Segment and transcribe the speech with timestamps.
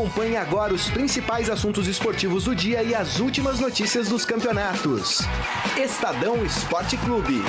[0.00, 5.18] Acompanhe agora os principais assuntos esportivos do dia e as últimas notícias dos campeonatos.
[5.76, 7.42] Estadão Esporte Clube.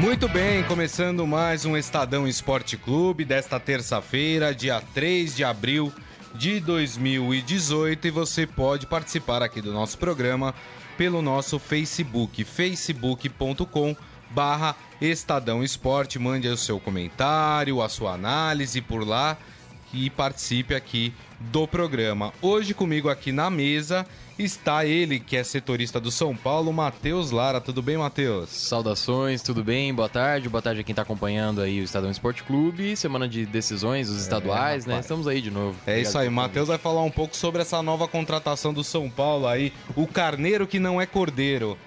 [0.00, 5.92] Muito bem, começando mais um Estadão Esporte Clube desta terça-feira, dia 3 de abril
[6.34, 10.52] de 2018 e você pode participar aqui do nosso programa
[10.98, 13.94] pelo nosso Facebook, facebook.com
[14.36, 16.18] barra Estadão Esporte.
[16.18, 19.38] Mande o seu comentário, a sua análise por lá
[19.94, 22.32] e participe aqui do programa.
[22.40, 24.06] Hoje comigo aqui na mesa
[24.38, 27.60] está ele, que é setorista do São Paulo, Matheus Lara.
[27.60, 28.50] Tudo bem, Matheus?
[28.50, 29.94] Saudações, tudo bem?
[29.94, 30.48] Boa tarde.
[30.48, 32.96] Boa tarde a quem está acompanhando aí o Estadão Esporte Clube.
[32.96, 35.00] Semana de decisões, os estaduais, é, né?
[35.00, 35.76] Estamos aí de novo.
[35.86, 36.28] É Obrigado isso aí.
[36.28, 40.66] Matheus vai falar um pouco sobre essa nova contratação do São Paulo aí, o carneiro
[40.66, 41.78] que não é cordeiro.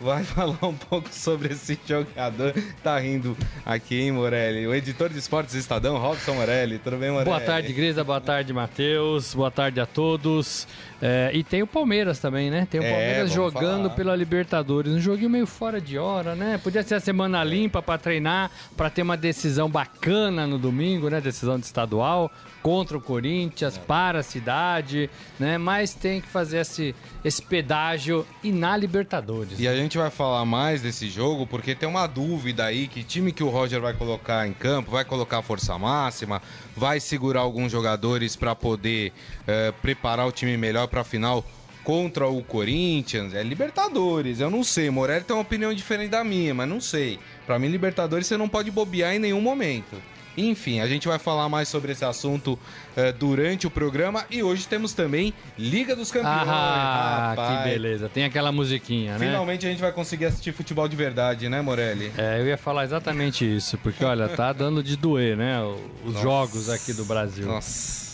[0.00, 2.54] Vai falar um pouco sobre esse jogador.
[2.82, 3.36] Tá rindo
[3.66, 4.66] aqui, hein, Morelli?
[4.66, 6.78] O editor de esportes do Estadão, Robson Morelli.
[6.78, 7.28] Tudo bem, Morelli?
[7.28, 8.02] Boa tarde, Grisa.
[8.02, 8.89] Boa tarde, Matheus.
[9.34, 10.66] Boa tarde a todos.
[11.02, 12.66] É, e tem o Palmeiras também, né?
[12.70, 13.94] Tem o é, Palmeiras é, jogando falar.
[13.94, 14.92] pela Libertadores.
[14.92, 16.60] Um joguinho meio fora de hora, né?
[16.62, 21.20] Podia ser a semana limpa para treinar, para ter uma decisão bacana no domingo, né?
[21.20, 22.30] Decisão de estadual
[22.62, 23.80] contra o Corinthians, é.
[23.80, 25.56] para a cidade, né?
[25.56, 29.58] Mas tem que fazer esse, esse pedágio e na Libertadores.
[29.58, 33.32] E a gente vai falar mais desse jogo porque tem uma dúvida aí que time
[33.32, 36.42] que o Roger vai colocar em campo, vai colocar força máxima,
[36.76, 39.12] vai segurar alguns jogadores para poder
[39.46, 41.44] é, preparar o time melhor para a final
[41.84, 44.90] contra o Corinthians, é Libertadores, eu não sei.
[44.90, 47.18] Morelli tem uma opinião diferente da minha, mas não sei.
[47.46, 49.96] Para mim, Libertadores você não pode bobear em nenhum momento.
[50.36, 54.66] Enfim, a gente vai falar mais sobre esse assunto uh, durante o programa e hoje
[54.66, 56.48] temos também Liga dos Campeões.
[56.48, 57.58] Ah, rapaz.
[57.58, 58.08] que beleza.
[58.08, 59.26] Tem aquela musiquinha, né?
[59.26, 62.12] Finalmente a gente vai conseguir assistir futebol de verdade, né, Morelli?
[62.16, 65.60] É, eu ia falar exatamente isso, porque olha, tá dando de doer, né?
[66.04, 66.22] Os Nossa.
[66.22, 67.46] jogos aqui do Brasil.
[67.46, 68.09] Nossa.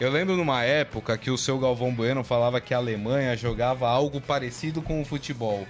[0.00, 4.20] Eu lembro numa época que o seu Galvão Bueno falava que a Alemanha jogava algo
[4.20, 5.66] parecido com o futebol.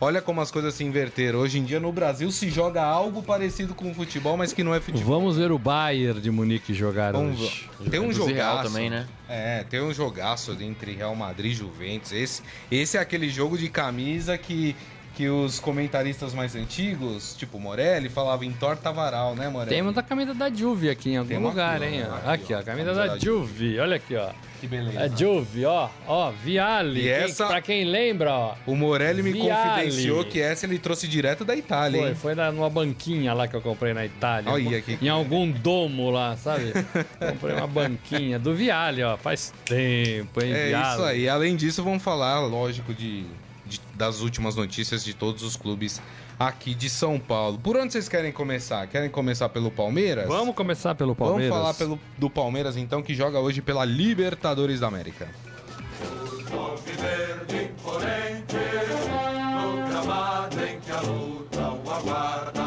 [0.00, 1.40] Olha como as coisas se inverteram.
[1.40, 4.72] Hoje em dia no Brasil se joga algo parecido com o futebol, mas que não
[4.72, 5.18] é futebol.
[5.18, 7.40] Vamos ver o Bayern de Munique jogar Vamos...
[7.40, 7.68] hoje.
[7.90, 9.08] Tem um jogaço também, né?
[9.28, 12.12] É, tem um jogaço entre Real Madrid e Juventus.
[12.12, 14.76] Esse, esse é aquele jogo de camisa que
[15.18, 19.70] que os comentaristas mais antigos, tipo Morelli, falavam em torta varal, né, Morelli?
[19.70, 22.02] Tem uma camisa da Juve aqui em algum lugar, aqui, hein?
[22.02, 23.24] Aqui, aqui, ó, a camisa, da, da Juve.
[23.24, 23.80] Juve.
[23.80, 24.28] Olha aqui, ó.
[24.60, 25.00] Que beleza.
[25.00, 25.88] É Juve, ó.
[26.06, 27.00] Ó, Viale.
[27.00, 27.48] E essa...
[27.48, 28.54] Pra quem lembra, ó.
[28.64, 29.70] O Morelli me Viale.
[29.70, 32.14] confidenciou que essa ele trouxe direto da Itália, Foi, hein?
[32.14, 34.52] foi na, numa banquinha lá que eu comprei na Itália.
[34.52, 35.00] Olha aqui.
[35.02, 36.72] Em algum domo lá, sabe?
[37.18, 39.16] comprei uma banquinha do Viale, ó.
[39.16, 40.92] Faz tempo, hein, É Viale.
[40.92, 41.28] isso aí.
[41.28, 43.24] Além disso, vamos falar, lógico, de,
[43.68, 46.00] de, das últimas notícias de todos os clubes
[46.38, 47.58] aqui de São Paulo.
[47.58, 48.86] Por onde vocês querem começar?
[48.86, 50.26] Querem começar pelo Palmeiras?
[50.26, 51.50] Vamos começar pelo Palmeiras.
[51.50, 55.28] Vamos falar pelo, do Palmeiras então, que joga hoje pela Libertadores da América.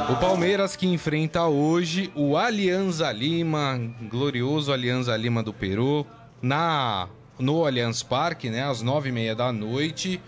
[0.09, 3.79] O Palmeiras que enfrenta hoje o Alianza Lima,
[4.09, 6.05] glorioso Alianza Lima do Peru,
[6.41, 7.07] na
[7.41, 10.21] no Allianz Parque, né, às nove e meia da noite.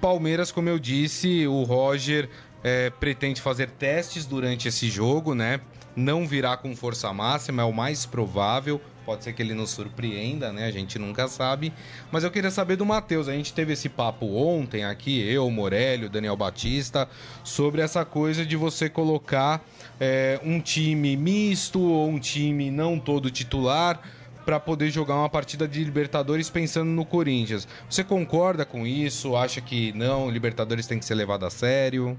[0.00, 2.28] Palmeiras, como eu disse, o Roger
[2.62, 5.60] é, pretende fazer testes durante esse jogo, né?
[5.94, 8.80] Não virá com força máxima, é o mais provável.
[9.06, 10.66] Pode ser que ele nos surpreenda, né?
[10.66, 11.72] A gente nunca sabe.
[12.10, 13.28] Mas eu queria saber do Matheus.
[13.28, 17.08] A gente teve esse papo ontem aqui, eu, Morélio, Daniel Batista,
[17.44, 19.64] sobre essa coisa de você colocar
[20.00, 24.02] é, um time misto ou um time não todo titular
[24.46, 27.66] para poder jogar uma partida de Libertadores pensando no Corinthians.
[27.90, 29.36] Você concorda com isso?
[29.36, 32.16] Acha que não, Libertadores tem que ser levado a sério?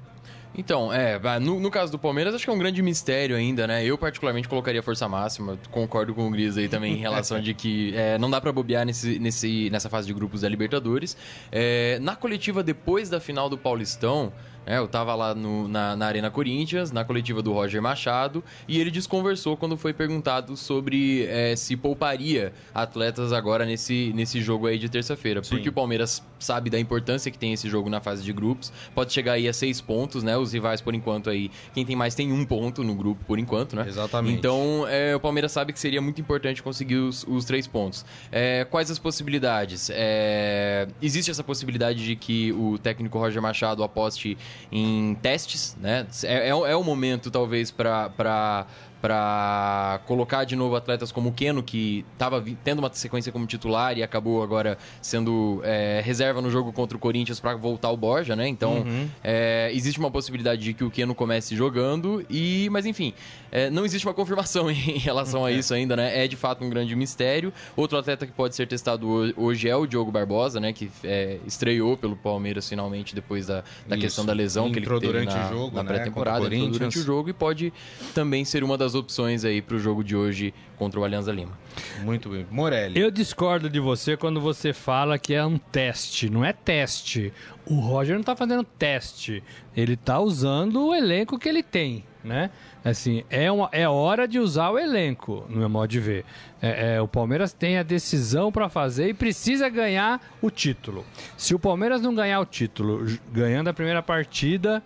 [0.57, 3.85] Então, é, no, no, caso do Palmeiras, acho que é um grande mistério ainda, né?
[3.85, 5.57] Eu, particularmente, colocaria força máxima.
[5.69, 8.85] Concordo com o Gris aí também em relação de que é, não dá para bobear
[8.85, 11.15] nesse, nesse, nessa fase de grupos da Libertadores.
[11.51, 14.33] É, na coletiva depois da final do Paulistão,
[14.67, 18.79] é, eu tava lá no, na, na, Arena Corinthians, na coletiva do Roger Machado, e
[18.79, 24.77] ele desconversou quando foi perguntado sobre é, se pouparia atletas agora nesse, nesse jogo aí
[24.77, 25.41] de terça-feira.
[25.41, 28.71] Porque o Palmeiras sabe da importância que tem esse jogo na fase de grupos.
[28.93, 30.37] Pode chegar aí a seis pontos, né?
[30.37, 33.73] Os rivais, por enquanto, aí, quem tem mais tem um ponto no grupo, por enquanto,
[33.73, 33.85] né?
[33.87, 34.37] Exatamente.
[34.37, 38.05] Então, é, o Palmeiras sabe que seria muito importante conseguir os, os três pontos.
[38.29, 39.89] É, quais as possibilidades?
[39.93, 44.37] É, existe essa possibilidade de que o técnico Roger Machado aposte
[44.71, 46.05] em testes, né?
[46.23, 48.65] É, é, é o momento, talvez, para
[49.01, 53.97] para colocar de novo atletas como o Keno, que estava tendo uma sequência como titular
[53.97, 58.35] e acabou agora sendo é, reserva no jogo contra o Corinthians para voltar o Borja,
[58.35, 58.47] né?
[58.47, 59.07] Então, uhum.
[59.23, 63.13] é, existe uma possibilidade de que o Keno comece jogando, e mas enfim,
[63.51, 66.23] é, não existe uma confirmação em relação a isso ainda, né?
[66.23, 67.53] É de fato um grande mistério.
[67.75, 70.73] Outro atleta que pode ser testado hoje é o Diogo Barbosa, né?
[70.73, 74.99] Que é, estreou pelo Palmeiras finalmente depois da, da questão da lesão que ele teve
[74.99, 75.93] durante na, o jogo, na né?
[75.93, 77.73] pré-temporada, durante o jogo e pode
[78.13, 81.57] também ser uma das opções aí para o jogo de hoje contra o Alianza Lima.
[82.03, 82.45] Muito bem.
[82.49, 82.99] Morelli.
[82.99, 86.29] Eu discordo de você quando você fala que é um teste.
[86.29, 87.33] Não é teste.
[87.65, 89.43] O Roger não está fazendo teste.
[89.75, 92.49] Ele está usando o elenco que ele tem, né?
[92.83, 96.25] Assim, é, uma, é hora de usar o elenco, no meu modo de ver.
[96.61, 101.05] É, é, o Palmeiras tem a decisão para fazer e precisa ganhar o título.
[101.35, 104.81] Se o Palmeiras não ganhar o título, ganhando a primeira partida,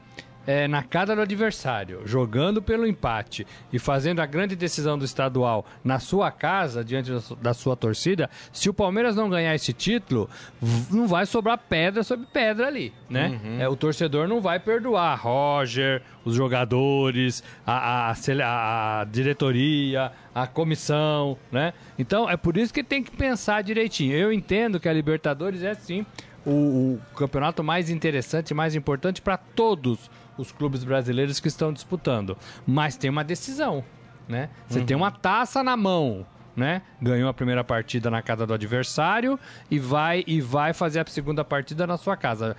[0.46, 5.66] é, na casa do adversário, jogando pelo empate e fazendo a grande decisão do estadual
[5.84, 7.12] na sua casa, diante
[7.42, 10.30] da sua torcida, se o Palmeiras não ganhar esse título,
[10.90, 13.40] não vai sobrar pedra sobre pedra ali, né?
[13.44, 13.62] Uhum.
[13.62, 21.38] É, o torcedor não vai perdoar Roger, os jogadores, a, a, a diretoria, a comissão,
[21.52, 21.74] né?
[21.98, 24.16] Então é por isso que tem que pensar direitinho.
[24.16, 26.06] Eu entendo que a Libertadores é sim
[26.46, 32.38] o, o campeonato mais interessante, mais importante para todos os clubes brasileiros que estão disputando.
[32.66, 33.84] Mas tem uma decisão,
[34.28, 34.50] né?
[34.68, 34.86] Você uhum.
[34.86, 36.26] tem uma taça na mão,
[36.56, 36.82] né?
[37.02, 39.40] Ganhou a primeira partida na casa do adversário
[39.70, 42.56] e vai e vai fazer a segunda partida na sua casa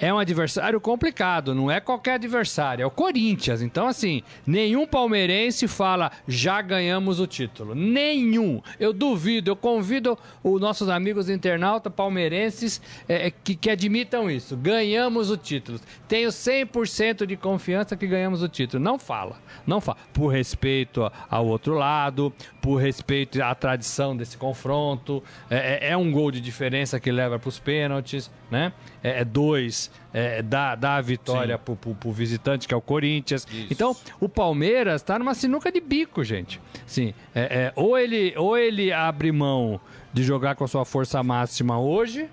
[0.00, 3.60] é um adversário complicado, não é qualquer adversário, é o Corinthians.
[3.60, 7.74] Então, assim, nenhum palmeirense fala já ganhamos o título.
[7.74, 8.62] Nenhum.
[8.78, 14.56] Eu duvido, eu convido os nossos amigos internautas palmeirenses é, é que, que admitam isso.
[14.56, 15.78] Ganhamos o título.
[16.08, 18.82] Tenho 100% de confiança que ganhamos o título.
[18.82, 19.98] Não fala, não fala.
[20.14, 22.32] Por respeito ao outro lado,
[22.62, 25.22] por respeito à tradição desse confronto.
[25.50, 28.72] É, é, é um gol de diferença que leva para os pênaltis, né?
[29.02, 32.80] É, é dois é, dá, dá a vitória pro, pro, pro, visitante, que é o
[32.80, 33.46] Corinthians.
[33.50, 33.68] Isso.
[33.70, 36.60] Então, o Palmeiras tá numa sinuca de bico, gente.
[36.86, 39.80] Sim, é, é, ou, ele, ou ele abre mão
[40.12, 42.28] de jogar com a sua força máxima hoje,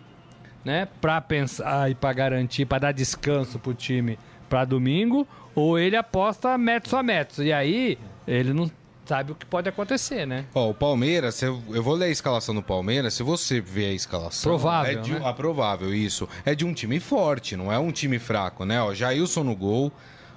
[0.65, 4.17] né, para pensar e para garantir, para dar descanso pro time
[4.49, 7.39] para domingo, ou ele aposta metros a metros.
[7.39, 7.97] E aí,
[8.27, 8.69] ele não
[9.07, 10.45] sabe o que pode acontecer, né?
[10.53, 13.93] Ó, o Palmeiras, eu, eu vou ler a escalação do Palmeiras, se você ver a
[13.93, 14.51] escalação...
[14.51, 15.21] Provável, é de, né?
[15.23, 16.27] Ah, provável, isso.
[16.45, 18.81] É de um time forte, não é um time fraco, né?
[18.81, 19.91] Ó, Jailson no gol,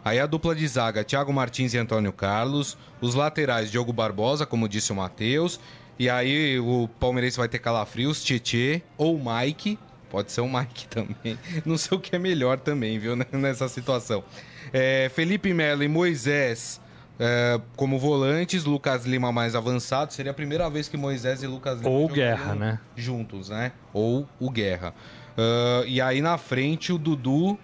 [0.05, 4.69] aí a dupla de zaga, Thiago Martins e Antônio Carlos, os laterais, Diogo Barbosa, como
[4.69, 5.59] disse o Matheus,
[5.99, 9.79] e aí o palmeirense vai ter calafrios, Tietê ou Mike,
[10.09, 14.23] pode ser o Mike também, não sei o que é melhor também, viu, nessa situação.
[14.73, 16.81] É, Felipe Melo e Moisés
[17.23, 20.11] é, como volantes, Lucas Lima mais avançado.
[20.11, 22.81] Seria a primeira vez que Moisés e Lucas Lima Ou Guerra, né?
[22.97, 23.73] Juntos, né?
[23.93, 24.95] Ou o Guerra.
[25.37, 27.59] Uh, e aí na frente o Dudu,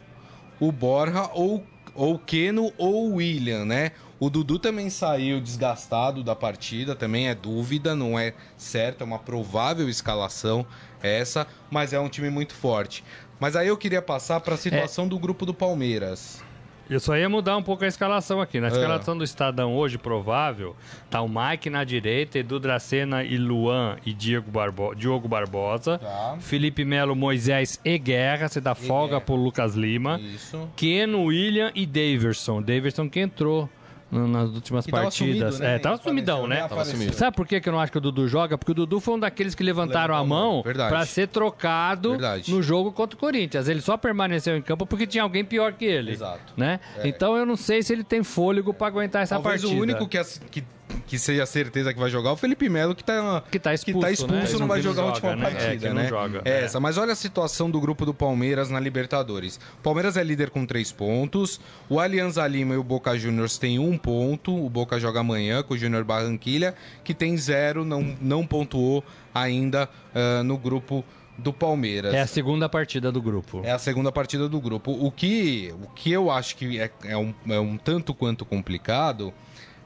[0.61, 1.64] o Borja ou
[1.94, 3.93] ou Keno ou William, né?
[4.20, 9.19] O Dudu também saiu desgastado da partida, também é dúvida, não é certo, é uma
[9.19, 10.67] provável escalação
[11.03, 13.03] essa, mas é um time muito forte.
[13.41, 15.08] Mas aí eu queria passar para a situação é...
[15.08, 16.43] do grupo do Palmeiras.
[16.88, 18.61] Eu só ia mudar um pouco a escalação aqui.
[18.61, 18.71] Na é.
[18.71, 20.77] escalação do Estadão hoje, provável,
[21.11, 25.99] tá o Mike na direita, Edu Dracena e Luan e Diego Barbo Diogo Barbosa.
[25.99, 26.37] Tá.
[26.41, 28.49] Felipe Melo, Moisés e Guerra.
[28.49, 29.21] Você dá e folga Guerra.
[29.23, 30.21] pro Lucas Lima.
[30.21, 30.69] Isso.
[30.77, 32.62] Keno, William e Daverson.
[32.62, 33.69] Daverson que entrou
[34.11, 35.55] nas últimas partidas.
[35.55, 35.77] Sumido, né?
[35.77, 36.67] É, tava sumidão, né?
[36.69, 37.15] Tava sumido.
[37.15, 38.56] Sabe por que, eu não acho que o Dudu joga?
[38.56, 42.51] Porque o Dudu foi um daqueles que levantaram a mão para ser trocado Verdade.
[42.53, 43.69] no jogo contra o Corinthians.
[43.69, 46.13] Ele só permaneceu em campo porque tinha alguém pior que ele.
[46.13, 46.55] Exato.
[46.56, 46.81] Né?
[46.98, 47.08] É.
[47.08, 49.79] Então eu não sei se ele tem fôlego para aguentar essa Talvez partida.
[49.79, 50.19] o único que,
[50.51, 50.65] que
[51.06, 54.05] que seja certeza que vai jogar, o Felipe Melo, que tá, que tá expulso, que
[54.05, 54.58] tá expulso né?
[54.58, 55.51] não vai jogar a última né?
[55.51, 56.08] partida, é, né?
[56.08, 56.43] Joga.
[56.44, 56.81] É essa.
[56.81, 59.60] Mas olha a situação do grupo do Palmeiras na Libertadores.
[59.79, 61.60] O Palmeiras é líder com três pontos.
[61.89, 64.55] O Alianza Lima e o Boca Juniors têm um ponto.
[64.55, 69.89] O Boca joga amanhã com o Júnior Barranquilha, que tem zero, não, não pontuou ainda
[70.15, 71.05] uh, no grupo
[71.39, 72.15] do Palmeiras.
[72.15, 73.60] É a segunda partida do grupo.
[73.63, 74.91] É a segunda partida do grupo.
[74.93, 79.32] O que, o que eu acho que é, é, um, é um tanto quanto complicado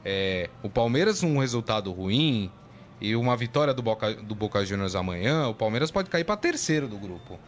[0.05, 2.51] é, o Palmeiras um resultado ruim
[2.99, 6.87] e uma vitória do Boca, do Boca Juniors amanhã, o Palmeiras pode cair para terceiro
[6.87, 7.39] do grupo.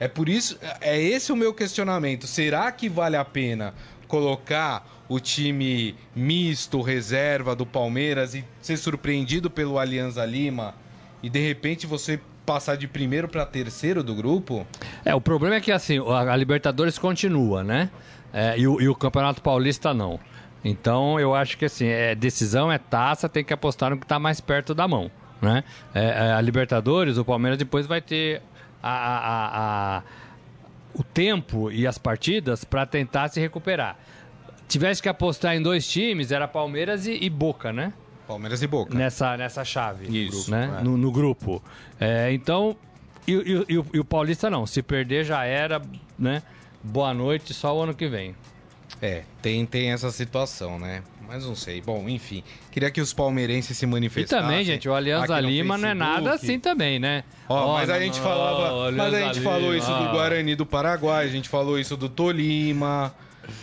[0.00, 2.26] É por isso, é esse o meu questionamento.
[2.26, 3.74] Será que vale a pena
[4.08, 10.74] colocar o time misto, reserva do Palmeiras e ser surpreendido pelo Alianza Lima
[11.22, 14.66] e de repente você passar de primeiro para terceiro do grupo?
[15.04, 17.90] É, o problema é que assim, a Libertadores continua, né?
[18.32, 20.18] É, e, o, e o Campeonato Paulista não.
[20.64, 24.18] Então eu acho que assim, é decisão, é taça, tem que apostar no que está
[24.18, 25.10] mais perto da mão.
[25.40, 25.64] Né?
[25.92, 28.40] É, é, a Libertadores, o Palmeiras depois vai ter
[28.80, 30.02] a, a, a,
[30.94, 33.96] o tempo e as partidas para tentar se recuperar.
[34.68, 37.92] Tivesse que apostar em dois times, era Palmeiras e, e Boca, né?
[38.26, 38.96] Palmeiras e Boca.
[38.96, 40.06] Nessa, nessa chave.
[40.26, 40.50] Isso.
[40.50, 40.78] Né?
[40.80, 40.84] É.
[40.84, 41.62] No, no, grupo.
[42.00, 42.76] É, então,
[43.26, 44.66] e, e, e, e, o Paulista não.
[44.66, 45.82] Se perder já era,
[46.18, 46.42] né?
[46.82, 48.34] Boa noite, só o ano que vem.
[49.02, 51.02] É, tem, tem essa situação, né?
[51.26, 51.80] Mas não sei.
[51.80, 52.44] Bom, enfim.
[52.70, 54.38] Queria que os palmeirenses se manifestassem.
[54.38, 57.24] E também, gente, o Alianza Lima não é nada assim também, né?
[57.48, 58.88] Ó, oh, mas a gente falava.
[58.88, 59.50] Oh, mas a gente Lima.
[59.50, 63.12] falou isso do Guarani do Paraguai, a gente falou isso do Tolima.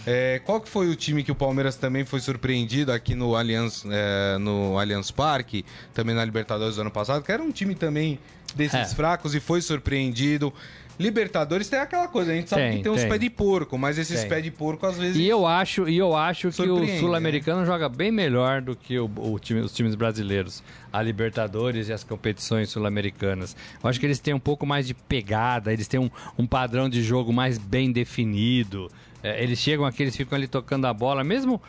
[0.05, 3.85] É, qual que foi o time que o Palmeiras também foi surpreendido aqui no Allianz,
[3.89, 8.19] é, no Allianz Parque, também na Libertadores do ano passado, que era um time também
[8.55, 8.95] desses é.
[8.95, 10.53] fracos e foi surpreendido.
[10.99, 13.03] Libertadores tem aquela coisa, a gente sabe tem, que tem, tem.
[13.03, 15.15] uns pés de porco, mas esses pés de porco às vezes.
[15.15, 17.65] E eu acho, e eu acho que o sul-americano né?
[17.65, 22.03] joga bem melhor do que o, o time, os times brasileiros, a Libertadores e as
[22.03, 23.55] competições sul-americanas.
[23.81, 26.89] Eu acho que eles têm um pouco mais de pegada, eles têm um, um padrão
[26.89, 28.91] de jogo mais bem definido.
[29.23, 31.61] É, eles chegam aqui, eles ficam ali tocando a bola, mesmo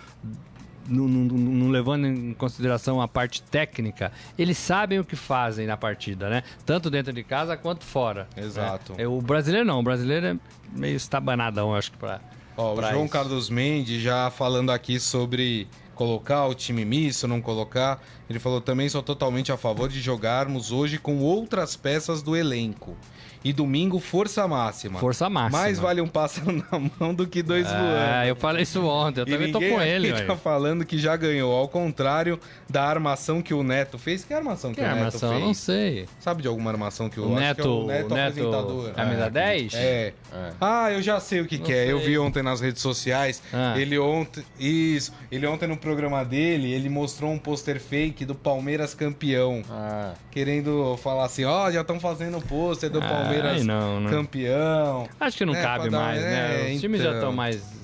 [0.91, 6.43] não, levando em consideração a parte técnica, eles sabem o que fazem na partida, né?
[6.67, 8.29] Tanto dentro de casa quanto fora.
[8.37, 8.95] Exato.
[8.99, 10.37] É, o brasileiro não, o brasileiro é
[10.77, 12.21] meio estabanadão, acho que para.
[12.57, 13.13] Ó, o João isso.
[13.13, 18.03] Carlos Mendes já falando aqui sobre colocar o time misto, não colocar.
[18.29, 22.97] Ele falou também sou totalmente a favor de jogarmos hoje com outras peças do elenco.
[23.43, 24.99] E domingo, força máxima.
[24.99, 25.63] Força máxima.
[25.63, 27.97] Mais vale um pássaro na mão do que dois é, voando.
[27.97, 30.11] É, eu falei isso ontem, eu e também tô com ele.
[30.11, 34.25] Ninguém tá falando que já ganhou, ao contrário da armação que o Neto fez.
[34.25, 35.31] Que armação que, que o Neto armação?
[35.31, 35.41] fez?
[35.41, 36.09] Eu não sei.
[36.19, 38.91] Sabe de alguma armação que o, o Neto, é o Neto, Neto apresentador?
[38.93, 39.31] Camisa é.
[39.31, 39.75] 10?
[39.75, 39.79] É.
[39.79, 40.13] é.
[40.61, 41.91] Ah, eu já sei o que, que é.
[41.91, 43.43] Eu vi ontem nas redes sociais.
[43.53, 43.75] Ah.
[43.79, 44.45] Ele ontem.
[44.59, 45.13] Isso.
[45.33, 49.63] Ele ontem no programa dele, ele mostrou um pôster fake do Palmeiras campeão.
[49.71, 50.13] Ah.
[50.31, 53.30] Querendo falar assim, ó, oh, já estão fazendo o pôster do Palmeiras.
[53.31, 55.09] Ai, não, não campeão.
[55.19, 56.73] Acho que não né, cabe mais, né?
[56.75, 57.33] Os times já estão então.
[57.33, 57.81] mais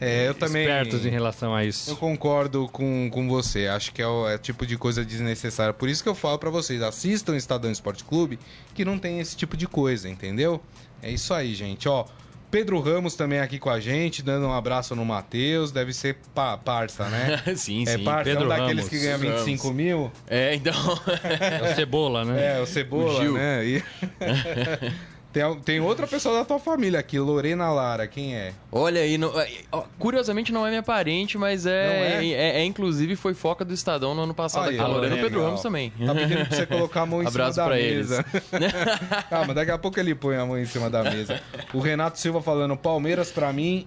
[0.00, 1.90] é, eu também, espertos em relação a isso.
[1.90, 3.68] Eu concordo com, com você.
[3.68, 5.74] Acho que é o é tipo de coisa desnecessária.
[5.74, 8.38] Por isso que eu falo para vocês, assistam o Estadão Esporte Clube,
[8.74, 10.62] que não tem esse tipo de coisa, entendeu?
[11.02, 11.86] É isso aí, gente.
[11.86, 12.06] Ó,
[12.50, 15.70] Pedro Ramos também aqui com a gente, dando um abraço no Matheus.
[15.70, 17.42] Deve ser pa parça, né?
[17.54, 18.04] sim, é sim.
[18.04, 18.88] Parça, Pedro é um daqueles Ramos.
[18.88, 19.76] que ganha 25 Ramos.
[19.76, 20.12] mil.
[20.28, 20.74] É, então.
[21.62, 22.58] é o Cebola, né?
[22.58, 23.64] É, o Cebola, o né?
[23.64, 23.84] E...
[25.32, 28.52] Tem, tem outra pessoa da tua família aqui, Lorena Lara, quem é?
[28.72, 29.32] Olha aí, não,
[29.98, 32.26] curiosamente não é minha parente, mas é, é?
[32.26, 34.84] é, é, inclusive foi foca do Estadão no ano passado aí, aqui.
[34.84, 35.92] A Lorena é, Pedro Ramos também.
[36.04, 38.24] Tá pedindo pra você colocar a mão em Abraço cima da pra mesa.
[39.30, 41.40] Calma, daqui a pouco ele põe a mão em cima da mesa.
[41.72, 43.86] O Renato Silva falando, Palmeiras pra mim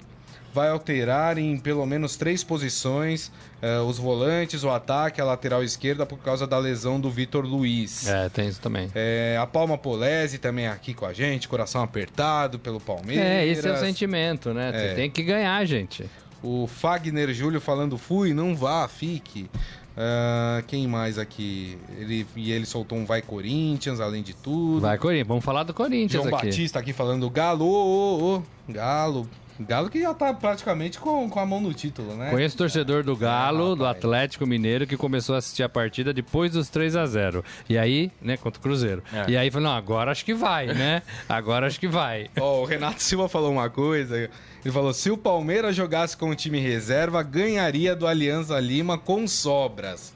[0.53, 3.31] vai alterar em pelo menos três posições
[3.61, 8.07] uh, os volantes, o ataque, a lateral esquerda por causa da lesão do Vitor Luiz.
[8.07, 8.89] É, tem isso também.
[8.93, 13.25] É, a Palma Polese também aqui com a gente, coração apertado pelo Palmeiras.
[13.25, 14.71] É, esse é o sentimento, né?
[14.73, 14.93] É.
[14.93, 16.09] tem que ganhar, gente.
[16.41, 19.49] O Fagner Júlio falando, fui, não vá, fique.
[19.93, 21.77] Uh, quem mais aqui?
[21.99, 24.81] Ele, e ele soltou um Vai Corinthians, além de tudo.
[24.81, 26.47] Vai Corinthians, vamos falar do Corinthians João aqui.
[26.47, 29.29] Batista aqui falando Galo, ô, ô, Galo,
[29.59, 32.29] Galo que já tá praticamente com, com a mão no título, né?
[32.31, 36.69] Conheço torcedor do Galo, do Atlético Mineiro, que começou a assistir a partida depois dos
[36.69, 39.03] 3 a 0 E aí, né, contra o Cruzeiro.
[39.13, 39.31] É.
[39.31, 41.03] E aí falou, não, agora acho que vai, né?
[41.29, 42.29] Agora acho que vai.
[42.39, 44.17] Ó, oh, o Renato Silva falou uma coisa.
[44.17, 49.27] Ele falou: se o Palmeiras jogasse com o time reserva, ganharia do Alianza Lima com
[49.27, 50.13] sobras.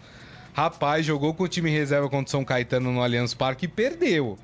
[0.53, 4.39] Rapaz, jogou com o time reserva contra o São Caetano no Allianz Parque e perdeu.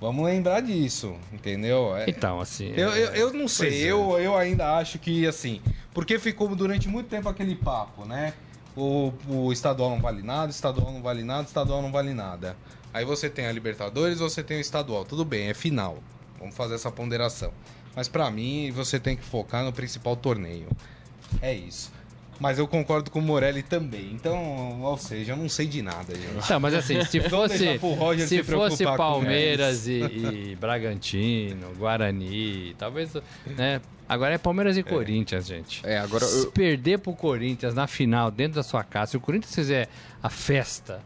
[0.00, 1.94] Vamos lembrar disso, entendeu?
[1.94, 2.72] É, então, assim.
[2.74, 3.92] Eu, eu, eu não sei, é.
[3.92, 5.60] eu, eu ainda acho que, assim.
[5.92, 8.32] Porque ficou durante muito tempo aquele papo, né?
[8.74, 12.56] O, o estadual não vale nada, estadual não vale nada, estadual não vale nada.
[12.94, 15.04] Aí você tem a Libertadores, você tem o estadual.
[15.04, 15.98] Tudo bem, é final.
[16.38, 17.52] Vamos fazer essa ponderação.
[17.94, 20.68] Mas para mim, você tem que focar no principal torneio.
[21.42, 21.92] É isso.
[22.40, 24.12] Mas eu concordo com o Morelli também.
[24.12, 26.50] Então, ou seja, eu não sei de nada, gente.
[26.50, 27.78] Não, mas assim, se fosse,
[28.26, 33.12] se fosse Palmeiras e, e, Bragantino, Guarani, talvez,
[33.44, 33.82] né?
[34.08, 34.82] Agora é Palmeiras e é.
[34.82, 35.86] Corinthians, gente.
[35.86, 36.28] É, agora eu...
[36.28, 39.88] Se perder pro Corinthians na final, dentro da sua casa, se o Corinthians fizer
[40.22, 41.02] a festa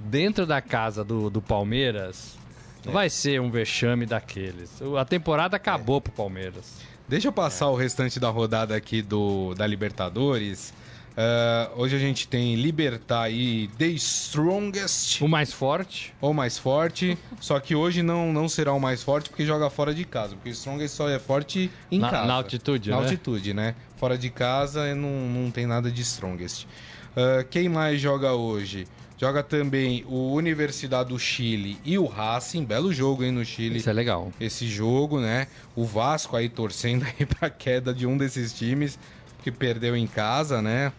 [0.00, 2.38] dentro da casa do, do Palmeiras,
[2.86, 2.90] é.
[2.90, 4.80] vai ser um vexame daqueles.
[4.98, 6.00] A temporada acabou é.
[6.00, 6.80] pro Palmeiras.
[7.08, 7.68] Deixa eu passar é.
[7.68, 10.72] o restante da rodada aqui do, da Libertadores.
[11.16, 15.22] Uh, hoje a gente tem Libertar e The Strongest.
[15.22, 16.12] O mais forte.
[16.20, 17.16] O mais forte.
[17.40, 20.34] só que hoje não, não será o mais forte porque joga fora de casa.
[20.34, 22.26] Porque o Strongest só é forte em na, casa.
[22.26, 23.02] Na altitude, na né?
[23.02, 23.74] Na altitude, né?
[24.04, 26.64] fora de casa não, não tem nada de strongest.
[26.64, 28.86] Uh, quem mais joga hoje?
[29.16, 32.64] Joga também o Universidade do Chile e o Racing.
[32.64, 33.78] Belo jogo, hein, no Chile.
[33.78, 34.32] Isso é legal.
[34.40, 35.46] Esse jogo, né?
[35.76, 38.98] O Vasco aí torcendo aí pra queda de um desses times
[39.42, 40.92] que perdeu em casa, né?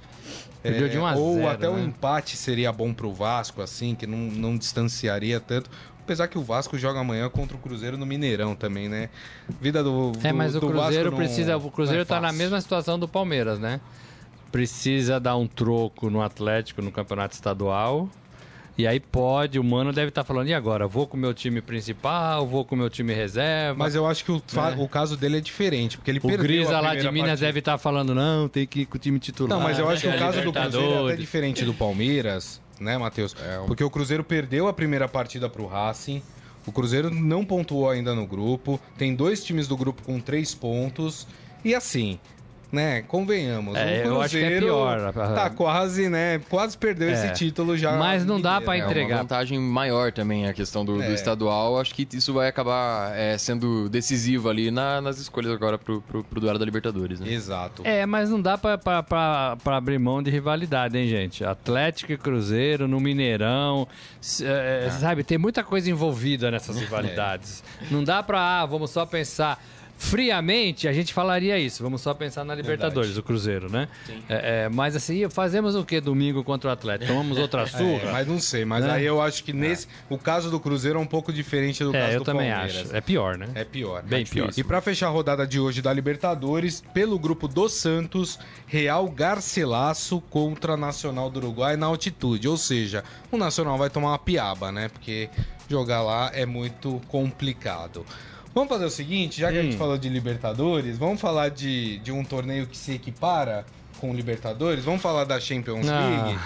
[0.64, 1.74] Perdeu de 1 a 0, Ou até né?
[1.74, 5.70] um empate seria bom pro Vasco, assim, que não, não distanciaria tanto.
[6.04, 9.10] Apesar que o Vasco joga amanhã contra o Cruzeiro no Mineirão também, né?
[9.60, 10.12] Vida do.
[10.24, 11.58] É, do- mas o do Cruzeiro Vasco não- precisa.
[11.58, 13.80] O Cruzeiro não é tá na mesma situação do Palmeiras, né?
[14.56, 18.10] Precisa dar um troco no Atlético no campeonato estadual.
[18.78, 20.88] E aí pode, o Mano deve estar falando, e agora?
[20.88, 23.78] Vou com o meu time principal, vou com o meu time reserva.
[23.78, 24.76] Mas eu acho que o, fa- É.
[24.82, 26.40] o caso dele é diferente, porque ele o perdeu.
[26.40, 27.48] Grisa a lá de Minas partida.
[27.48, 29.58] deve estar falando, não, tem que ir com o time titular.
[29.58, 32.62] Não, mas eu acho que é o caso do Cruzeiro é até diferente do Palmeiras,
[32.80, 33.36] né, Matheus?
[33.68, 36.22] Porque o Cruzeiro perdeu a primeira partida pro Racing.
[36.66, 38.80] O Cruzeiro não pontuou ainda no grupo.
[38.98, 41.28] Tem dois times do grupo com três pontos.
[41.64, 42.20] E assim,
[42.76, 43.76] né, convenhamos.
[43.76, 45.14] É, o eu acho que é Cruzeiro pior.
[45.14, 46.40] Tá quase, né?
[46.50, 47.14] Quase perdeu É.
[47.14, 47.94] esse título já.
[47.94, 48.66] Mas não dá mineiro.
[48.66, 49.18] pra É uma entregar.
[49.20, 51.14] vantagem maior também a questão do, do É.
[51.14, 51.80] estadual.
[51.80, 56.24] Acho que isso vai acabar é, sendo decisivo ali na- nas escolhas agora pro, pro,
[56.24, 57.20] pro duelo da Libertadores.
[57.20, 57.32] Né?
[57.32, 57.82] Exato.
[57.86, 58.78] É, mas não dá pra
[59.66, 61.44] abrir mão de rivalidade, hein, gente?
[61.44, 63.88] Atlético e Cruzeiro no Mineirão.
[64.22, 67.64] s- é, Sabe, tem muita coisa envolvida nessas rivalidades.
[67.90, 69.64] Não dá pra, ah, vamos só pensar.
[69.98, 71.82] Friamente, a gente falaria isso.
[71.82, 73.88] Vamos só pensar na Libertadores, o Cruzeiro, né?
[74.30, 77.12] É, é, mas assim, fazemos o que domingo contra o Atlético?
[77.12, 78.12] Tomamos outra É, surra?
[78.12, 78.92] mas não sei, mas Né?
[78.92, 79.88] aí eu acho que nesse.
[80.10, 82.82] O caso do Cruzeiro é um pouco diferente do É, caso eu do também Palmeiras.
[82.88, 82.96] acho.
[82.96, 83.48] É pior, né?
[83.56, 84.04] É pior.
[84.04, 84.52] Bem É pior.
[84.56, 88.38] E pra fechar a rodada de hoje da Libertadores, pelo grupo do Santos,
[88.68, 92.48] Real Garcilasso contra Nacional do Uruguai na altitude.
[92.48, 94.90] Ou seja, o Nacional vai tomar uma piaba, né?
[94.90, 95.30] Porque
[95.70, 98.06] jogar lá é muito complicado.
[98.56, 102.10] Vamos fazer o seguinte, já que a gente falou de Libertadores, vamos falar de, de
[102.14, 103.66] um torneio que se equipara
[104.00, 104.86] com Libertadores?
[104.86, 106.00] Vamos falar da Champions Ah.
[106.24, 106.40] League?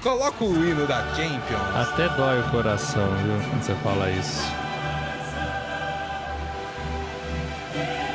[0.00, 1.74] Coloca o hino da Champions.
[1.74, 3.34] Até dói o coração, viu?
[3.50, 4.44] Quando você fala isso.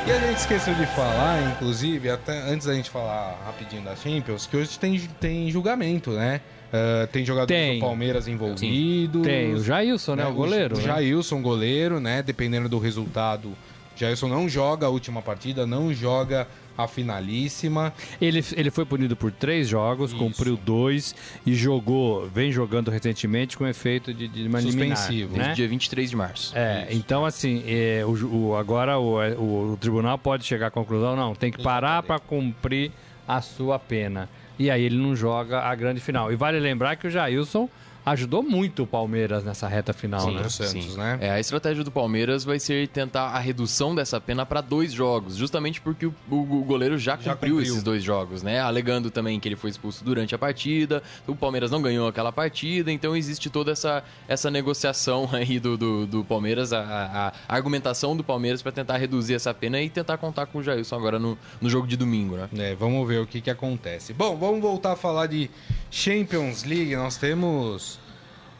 [0.06, 4.46] E a gente esqueceu de falar, inclusive, até antes da gente falar rapidinho da Champions,
[4.46, 6.40] que hoje tem, tem julgamento, né?
[6.72, 7.78] Ah, tem jogadores Tem.
[7.78, 9.22] do Palmeiras envolvidos.
[9.22, 10.26] Tem o Jailson, né?
[10.26, 10.74] O goleiro.
[10.74, 10.84] O né?
[10.84, 12.22] Jailson, goleiro, né?
[12.22, 13.52] Dependendo do resultado.
[13.96, 17.94] Jailson não joga a última partida, não joga a finalíssima.
[18.20, 20.18] Ele, ele foi punido por três jogos, Isso.
[20.18, 21.14] cumpriu dois
[21.46, 25.32] e jogou, vem jogando recentemente com efeito de, de uma liminar, Suspensivo.
[25.38, 25.44] né?
[25.44, 26.52] Desde dia 23 de março.
[26.54, 28.10] É, então assim, é, o,
[28.50, 32.02] o- agora o, é, o- o tribunal pode chegar à conclusão, não, tem que parar
[32.02, 32.92] para cumprir
[33.26, 34.28] a sua pena.
[34.58, 36.32] E aí ele não joga a grande final.
[36.32, 37.68] E vale lembrar que o Jailson
[38.06, 40.48] ajudou muito o Palmeiras nessa reta final, Sim, né?
[40.48, 40.96] Santos, sim.
[40.96, 41.18] né?
[41.20, 45.34] É, a estratégia do Palmeiras vai ser tentar a redução dessa pena para dois jogos,
[45.36, 47.60] justamente porque o, o- o goleiro já, Já cumpriu, cumpriu.
[47.72, 48.60] esses dois jogos, né?
[48.60, 52.92] Alegando também que ele foi expulso durante a partida, o Palmeiras não ganhou aquela partida,
[52.92, 58.16] então existe toda essa, essa negociação aí do, do, do Palmeiras, a, a- a argumentação
[58.16, 61.36] do Palmeiras para tentar reduzir essa pena e tentar contar com o Jailson agora no,
[61.60, 62.48] no jogo de domingo, né?
[62.56, 64.12] É, vamos ver o que, que acontece.
[64.12, 65.50] Bom, vamos voltar a falar de
[65.90, 66.94] Champions League.
[66.94, 67.95] Nós temos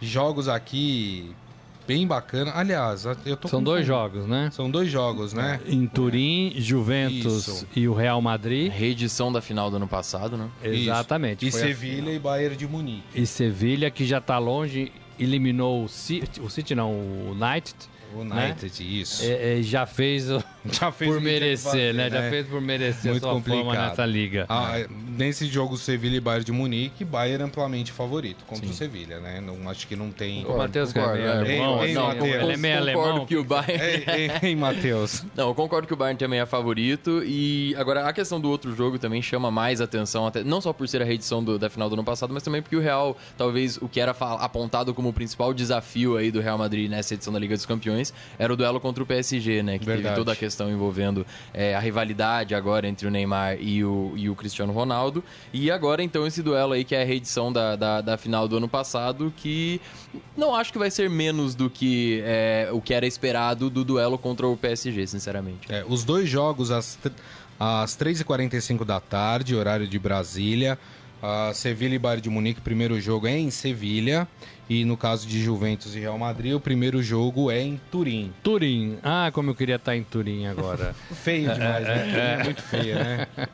[0.01, 1.35] jogos aqui
[1.87, 2.53] bem bacana.
[2.55, 3.99] Aliás, eu tô São dois fome.
[3.99, 4.51] jogos, né?
[4.53, 5.61] São dois jogos, né?
[5.67, 7.67] Em Turim, Juventus Isso.
[7.77, 8.73] e o Real Madrid.
[8.73, 10.49] Reedição da final do ano passado, né?
[10.63, 11.47] Exatamente.
[11.47, 13.03] E Sevilha e Bayern de Munique.
[13.15, 17.77] E Sevilha, que já tá longe, eliminou o City, o City não, o United,
[18.23, 19.25] United, isso.
[19.25, 22.11] é, é, já fez o- Já fez por merecer, fazer, né?
[22.11, 23.89] Já fez por merecer Muito a sua complicado.
[23.91, 24.47] nessa liga.
[24.49, 24.85] Ah,
[25.17, 29.41] nesse jogo Sevilha e Bayern de Munique, Bayern amplamente favorito contra o Sevilha, né?
[29.41, 30.45] Não, acho que não tem...
[30.45, 31.29] O Matheus é Concordo, é.
[31.39, 32.43] alemão, Ei, ei, assim, Matheus.
[32.43, 33.27] ele é meio Concordo alemão.
[33.27, 34.05] que o Bayern...
[34.09, 35.25] Ei, ei, Matheus.
[35.37, 37.23] Não, eu concordo que o Bayern também é favorito.
[37.25, 40.89] E agora a questão do outro jogo também chama mais atenção, até, não só por
[40.89, 43.77] ser a reedição do- da final do ano passado, mas também porque o Real, talvez
[43.77, 47.39] o que era apontado como o principal desafio aí do Real Madrid nessa edição da
[47.39, 48.06] Liga dos Campeões,
[48.39, 49.79] era o duelo contra o PSG, né?
[49.79, 50.03] Que Verdade.
[50.05, 54.29] teve toda a questão envolvendo é, a rivalidade agora entre o Neymar e o, e
[54.29, 55.23] o Cristiano Ronaldo.
[55.53, 58.57] E agora, então, esse duelo aí que é a reedição da, da, da final do
[58.57, 59.81] ano passado, que
[60.37, 64.19] não acho que vai ser menos do que é, o que era esperado do duelo
[64.19, 65.71] contra o PSG, sinceramente.
[65.71, 66.99] É, os dois jogos às,
[67.59, 70.79] às 3h45 da tarde, horário de Brasília.
[71.29, 74.29] A Sevilha e Bayern de Munique, o primeiro jogo é em Sevilha.
[74.71, 78.33] E no caso de Juventus e Real Madrid, o primeiro jogo é em Turim.
[78.45, 78.99] Turim.
[79.03, 80.95] Ah, como eu queria estar em Turim agora.
[81.11, 82.43] Feio demais, né?
[82.45, 83.27] Muito feio, né?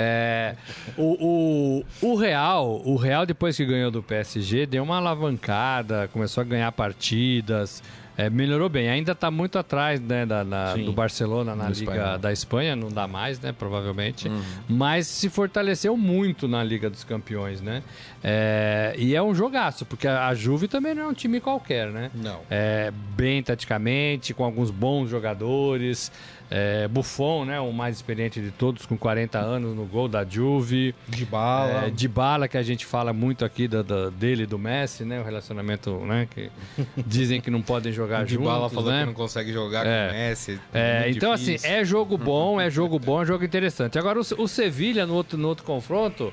[0.00, 0.54] É,
[0.96, 6.40] o, o, o Real, o Real depois que ganhou do PSG, deu uma alavancada, começou
[6.40, 7.82] a ganhar partidas.
[8.18, 8.90] É, melhorou bem.
[8.90, 12.18] Ainda está muito atrás né, da, da do Barcelona na Liga Espanha.
[12.18, 13.54] da Espanha, não dá mais, né?
[13.56, 14.28] Provavelmente.
[14.28, 14.42] Uhum.
[14.68, 17.80] Mas se fortaleceu muito na Liga dos Campeões, né?
[18.22, 21.90] É, e é um jogaço, porque a, a Juve também não é um time qualquer,
[21.92, 22.10] né?
[22.12, 22.40] Não.
[22.50, 26.10] É, bem taticamente, com alguns bons jogadores.
[26.50, 30.94] É, Buffon, né, o mais experiente de todos, com 40 anos no gol da Juve.
[31.06, 31.86] De bala.
[31.86, 35.04] É, de bala, que a gente fala muito aqui da, da, dele e do Messi,
[35.04, 35.20] né?
[35.20, 36.26] O relacionamento, né?
[36.30, 36.50] Que
[37.06, 39.00] dizem que não podem jogar de juntos, bala falou né?
[39.00, 40.08] que não consegue jogar é.
[40.08, 40.60] com o Messi.
[40.72, 41.70] É, então, assim, difícil.
[41.70, 43.98] assim, é jogo bom, é jogo bom, é jogo interessante.
[43.98, 46.32] Agora, o, o Sevilha, no outro, no outro confronto...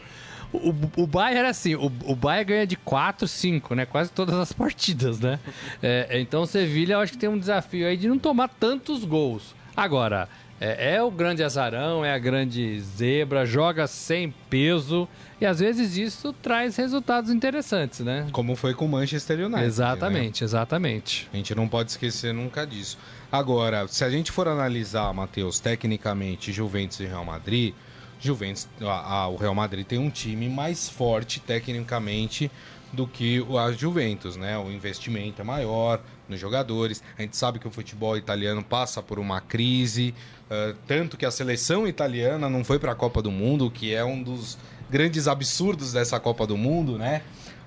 [0.54, 3.86] O, o Bayern era assim, o, o Bayern ganha de 4, 5, né?
[3.86, 5.38] Quase todas as partidas, né?
[5.84, 9.04] É, então o Sevilha eu acho que tem um desafio aí de não tomar tantos
[9.04, 9.54] gols.
[9.76, 15.08] Agora, é, é, o grande azarão, é a grande zebra, joga sem peso
[15.40, 18.28] e às vezes isso traz resultados interessantes, né?
[18.32, 19.66] Como foi com o Manchester United.
[19.66, 20.46] Exatamente, né?
[20.46, 21.30] exatamente.
[21.34, 22.98] A gente não pode esquecer nunca disso.
[23.30, 27.74] Agora, se a gente for analisar, Matheus, tecnicamente, Juventus e Real Madrid,
[28.18, 32.50] Juventus, a, a, o Real Madrid tem um time mais forte tecnicamente
[32.94, 34.58] do que a Juventus, né?
[34.58, 37.04] O investimento é maior nos jogadores.
[37.18, 40.14] A gente sabe que o futebol italiano passa por uma crise,
[40.50, 44.04] uh, tanto que a seleção italiana não foi para a Copa do Mundo, que é
[44.04, 44.58] um dos
[44.90, 47.22] grandes absurdos dessa Copa do Mundo, né?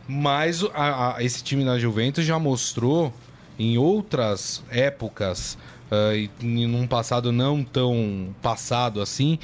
[0.06, 3.12] Mas a, a, esse time da Juventus já mostrou
[3.58, 5.58] em outras épocas
[5.90, 6.30] uh, e
[6.66, 9.38] num passado não tão passado assim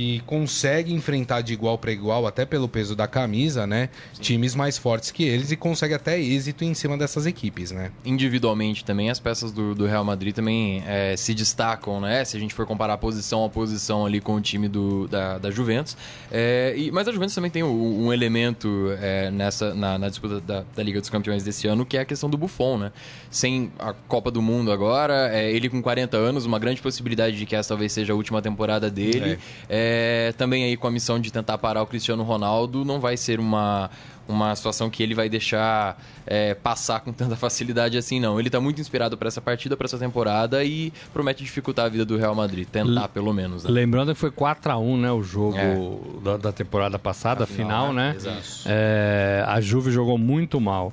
[0.00, 3.90] que consegue enfrentar de igual para igual, até pelo peso da camisa, né?
[4.14, 4.22] Sim.
[4.22, 7.92] Times mais fortes que eles e consegue até êxito em cima dessas equipes, né?
[8.02, 12.24] Individualmente também, as peças do, do Real Madrid também é, se destacam, né?
[12.24, 15.50] Se a gente for comparar posição a posição ali com o time do, da, da
[15.50, 15.94] Juventus.
[16.32, 20.40] É, e, mas a Juventus também tem um, um elemento é, nessa, na, na disputa
[20.40, 22.92] da, da, Liga dos Campeões desse ano, que é a questão do Buffon, né?
[23.30, 27.44] Sem a Copa do Mundo agora, é, ele com 40 anos, uma grande possibilidade de
[27.44, 29.38] que essa talvez seja a última temporada dele.
[29.68, 29.89] É.
[29.92, 33.40] É, também aí com a missão de tentar parar o Cristiano Ronaldo, não vai ser
[33.40, 33.90] uma,
[34.28, 38.38] uma situação que ele vai deixar é, passar com tanta facilidade assim, não.
[38.38, 42.04] Ele está muito inspirado para essa partida, para essa temporada e promete dificultar a vida
[42.04, 42.68] do Real Madrid.
[42.68, 43.64] Tentar, L pelo menos.
[43.64, 43.70] Né?
[43.70, 46.24] Lembrando que foi 4 a 1 né, o jogo é.
[46.24, 48.16] da, da, temporada passada, a final, final né?
[48.22, 48.40] né?
[48.66, 50.92] É, a Juve jogou muito mal.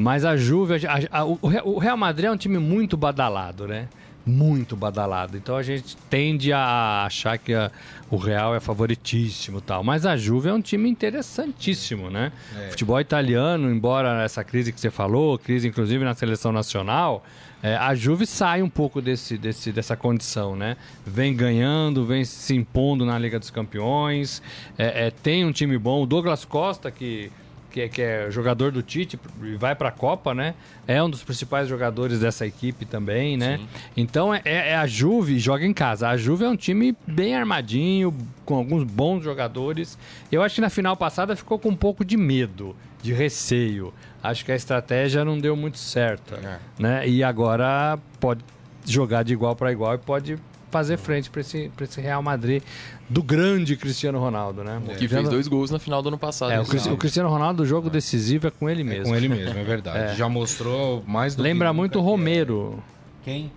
[0.00, 3.88] Mas a Juve, a, a, o Real Madrid é um time muito badalado, né?
[4.26, 5.36] Muito badalado.
[5.36, 7.70] Então a gente tende a achar que a,
[8.10, 9.84] o Real é favoritíssimo tal.
[9.84, 12.32] Mas a Juve é um time interessantíssimo, né?
[12.58, 12.70] É.
[12.70, 17.24] Futebol italiano, embora essa crise que você falou, crise inclusive na seleção nacional,
[17.62, 20.76] é, a Juve sai um pouco desse, desse, dessa condição, né?
[21.06, 24.42] Vem ganhando, vem se impondo na Liga dos Campeões,
[24.76, 26.02] é, é tem um time bom.
[26.02, 27.30] O Douglas Costa, que
[27.76, 30.54] que é, que é jogador do Tite e vai para a Copa, né?
[30.88, 33.58] É um dos principais jogadores dessa equipe também, né?
[33.58, 33.68] Sim.
[33.94, 36.08] Então é, é, a Juve joga em casa.
[36.08, 39.98] A Juve é um time bem armadinho, com alguns bons jogadores.
[40.32, 43.92] Eu acho que na final passada ficou com um pouco de medo, de receio.
[44.22, 46.58] Acho que a estratégia não deu muito certo, é.
[46.78, 47.06] né?
[47.06, 48.42] E agora pode
[48.86, 50.38] jogar de igual para igual e pode
[50.76, 52.62] fazer frente para esse, esse Real Madrid
[53.08, 54.82] do grande Cristiano Ronaldo, né?
[54.88, 54.94] É.
[54.94, 56.52] Que fez dois gols na final do ano passado.
[56.52, 59.06] É, o, o, Cristiano Ronaldo, o jogo decisivo é com ele mesmo.
[59.06, 59.96] É com ele mesmo, é verdade.
[59.96, 60.14] É.
[60.14, 62.82] Já mostrou mais do Lembra muito o Romero.
[63.24, 63.50] Quem?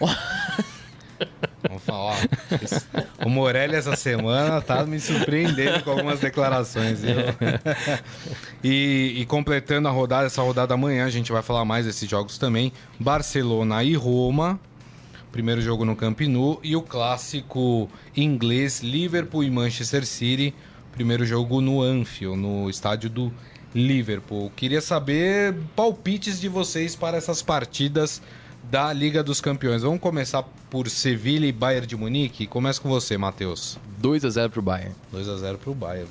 [1.68, 2.16] Vamos falar.
[3.24, 7.00] O Morelli essa semana tá me surpreendendo com algumas declarações.
[8.64, 12.38] E, e, completando a rodada, essa rodada amanhã, a gente vai falar mais desses jogos
[12.38, 12.72] também.
[12.96, 14.60] Barcelona e Roma
[15.32, 20.54] primeiro jogo no Camp Nou, e o clássico inglês Liverpool e Manchester City,
[20.92, 23.32] primeiro jogo no Anfield, no estádio do
[23.74, 24.52] Liverpool.
[24.54, 28.20] Queria saber palpites de vocês para essas partidas
[28.70, 29.82] da Liga dos Campeões.
[29.82, 32.46] Vamos começar por Sevilha e Bayern de Munique.
[32.46, 33.78] Começa com você, Matheus.
[33.98, 34.94] 2 a 0 pro Bayern.
[35.10, 36.08] 2 a 0 pro Bayern.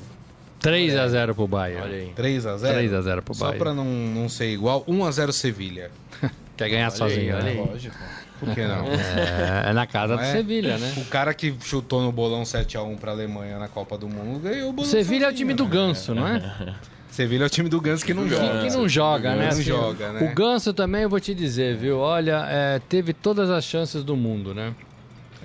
[0.60, 1.82] 3 a 0 pro Bayern.
[1.84, 2.14] Olha aí.
[2.16, 2.74] 3 a 0.
[2.74, 3.58] 3 a 0 pro Bayern.
[3.58, 5.92] Só para não, não ser igual, 1 a 0 Sevilha.
[6.58, 7.66] Quer ganhar olha sozinho, aí, né?
[7.66, 7.98] Lógico.
[8.40, 8.88] Por que não?
[8.88, 10.32] É, é na casa do é?
[10.32, 10.94] Sevilha, né?
[10.98, 14.74] O cara que chutou no bolão 7x1 pra Alemanha na Copa do Mundo ganhou o
[14.74, 14.90] bolão.
[14.90, 15.70] Sevilha é o time do né?
[15.70, 16.42] Ganso, não é?
[17.12, 18.62] Sevilha é o time do Ganso que não joga.
[18.62, 19.44] Que não joga, né?
[19.44, 20.32] Não assim, joga, né?
[20.32, 22.00] O Ganso também, eu vou te dizer, viu?
[22.00, 24.74] Olha, é, teve todas as chances do mundo, né?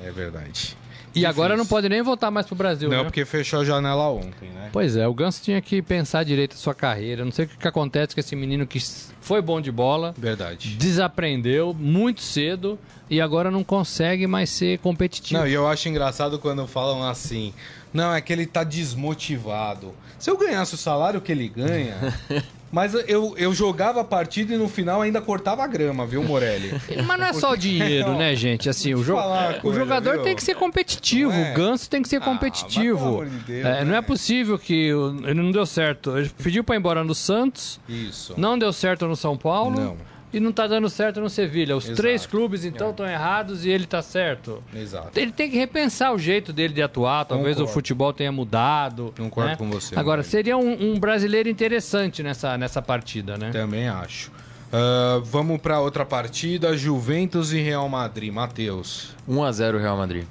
[0.02, 0.76] É verdade.
[1.16, 1.30] E Difícil.
[1.30, 3.04] agora não pode nem voltar mais pro Brasil, Não, né?
[3.04, 4.68] porque fechou a janela ontem, né?
[4.70, 7.24] Pois é, o Ganso tinha que pensar direito a sua carreira.
[7.24, 8.78] Não sei o que, que acontece com esse menino que
[9.22, 10.14] foi bom de bola.
[10.18, 10.76] Verdade.
[10.76, 15.40] Desaprendeu muito cedo e agora não consegue mais ser competitivo.
[15.40, 17.54] Não, e eu acho engraçado quando falam assim:
[17.94, 19.94] Não, é que ele tá desmotivado.
[20.18, 21.96] Se eu ganhasse o salário que ele ganha.
[22.70, 26.72] Mas eu, eu jogava a partida e no final ainda cortava a grama, viu, Morelli?
[27.06, 28.68] Mas não é só o dinheiro, né, gente?
[28.68, 29.16] Assim, o, jo
[29.62, 30.22] o jogador viu?
[30.22, 31.32] tem que ser competitivo.
[31.32, 31.52] É?
[31.52, 33.24] O Ganso tem que ser ah, competitivo.
[33.24, 34.90] De Deus, é, não é possível que
[35.24, 36.16] ele não deu certo.
[36.18, 37.80] Ele pediu para ir embora no Santos.
[37.88, 38.34] Isso.
[38.36, 39.80] Não deu certo no São Paulo.
[39.80, 41.76] Não e não tá dando certo no Sevilha.
[41.76, 41.96] Os Exato.
[41.96, 43.14] três clubes, então, estão é.
[43.14, 44.62] errados e ele tá certo.
[44.74, 45.18] Exato.
[45.18, 47.24] Ele tem que repensar o jeito dele de atuar.
[47.24, 47.70] Talvez Concordo.
[47.70, 49.14] o futebol tenha mudado.
[49.16, 49.56] Concordo né?
[49.56, 49.98] com você.
[49.98, 53.50] Agora, seria um, um, brasileiro interessante nessa, nessa partida, né?
[53.50, 54.30] Também acho.
[54.66, 58.32] Uh, vamos para outra partida: Juventus e Real Madrid.
[58.32, 59.14] Matheus.
[59.28, 60.24] 1x0 Real Madrid.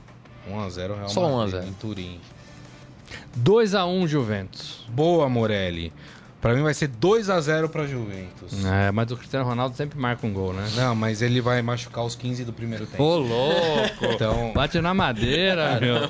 [0.50, 1.52] 1x0 Real Só Madrid.
[1.52, 1.68] Só 1x0.
[1.68, 2.20] Em Turim.
[3.42, 4.86] 2x1 Juventus.
[4.90, 5.92] Boa, Morelli.
[6.46, 8.64] Pra mim vai ser 2 a 0 pra Juventus.
[8.64, 10.64] É, mas o Cristiano Ronaldo sempre marca um gol, né?
[10.76, 13.02] Não, mas ele vai machucar os 15 do primeiro tempo.
[13.02, 14.06] Ô, louco!
[14.14, 14.54] Então...
[14.54, 16.02] Bate na madeira, meu.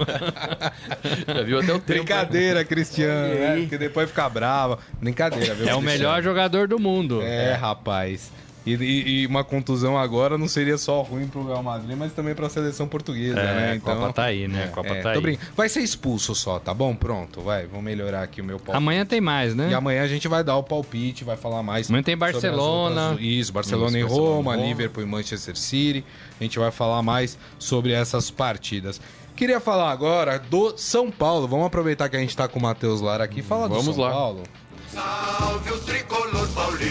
[1.33, 1.99] Já viu até o tempo.
[1.99, 2.65] Brincadeira, né?
[2.65, 3.33] Cristiano.
[3.33, 4.77] É, porque depois fica brava.
[4.99, 5.69] Brincadeira, viu?
[5.69, 7.21] É o melhor jogador do mundo.
[7.21, 7.53] É, é.
[7.53, 8.29] rapaz.
[8.65, 12.33] E, e, e, uma contusão agora não seria só ruim pro Real Madrid, mas também
[12.33, 13.75] pra seleção portuguesa, é, né?
[13.75, 14.65] Então, Copa tá aí, né?
[14.65, 15.21] É, Copa é, tá aí.
[15.21, 15.37] Brin...
[15.55, 16.95] Vai ser expulso só, tá bom?
[16.95, 17.67] Pronto, vai.
[17.67, 18.77] Vou melhorar aqui o meu palpite.
[18.77, 19.69] Amanhã tem mais, né?
[19.69, 21.89] E amanhã a gente vai dar o palpite, vai falar mais.
[21.89, 23.09] Amanhã tem Barcelona.
[23.09, 23.27] Outras...
[23.27, 26.03] Isso, Barcelona Isso, e Roma, Barcelona, Liverpool e Manchester City.
[26.39, 28.99] A gente vai falar mais sobre essas partidas.
[29.35, 31.45] Queria falar agora do São Paulo.
[31.45, 33.41] Vamos aproveitar que a gente tá com o Matheus Lara aqui.
[33.41, 34.11] Fala Vamos do São lá.
[34.11, 34.43] Paulo.
[34.43, 34.64] Tricolor paulino.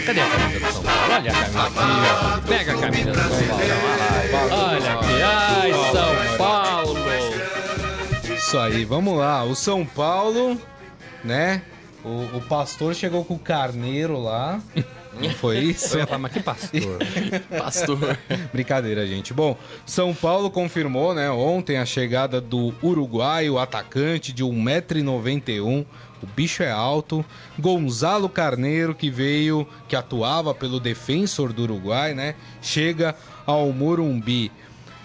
[0.05, 1.13] Cadê a camisa do São Paulo?
[1.13, 4.51] Olha a camisa aqui, Pega a camisa do São Paulo.
[4.51, 5.21] Olha aqui.
[5.23, 6.95] Ai, São Paulo.
[8.35, 9.43] Isso aí, vamos lá.
[9.43, 10.61] O São Paulo,
[11.23, 11.63] né?
[12.03, 14.59] O, o pastor chegou com o carneiro lá.
[15.19, 15.95] Não foi isso?
[15.95, 16.99] Eu ia falar, mas que pastor?
[17.57, 18.17] pastor.
[18.51, 19.33] Brincadeira, gente.
[19.33, 25.85] Bom, São Paulo confirmou, né, ontem a chegada do uruguaio atacante de 1,91m,
[26.21, 27.23] o bicho é alto.
[27.59, 32.35] Gonzalo Carneiro, que veio, que atuava pelo defensor do Uruguai, né?
[32.61, 34.51] Chega ao Morumbi.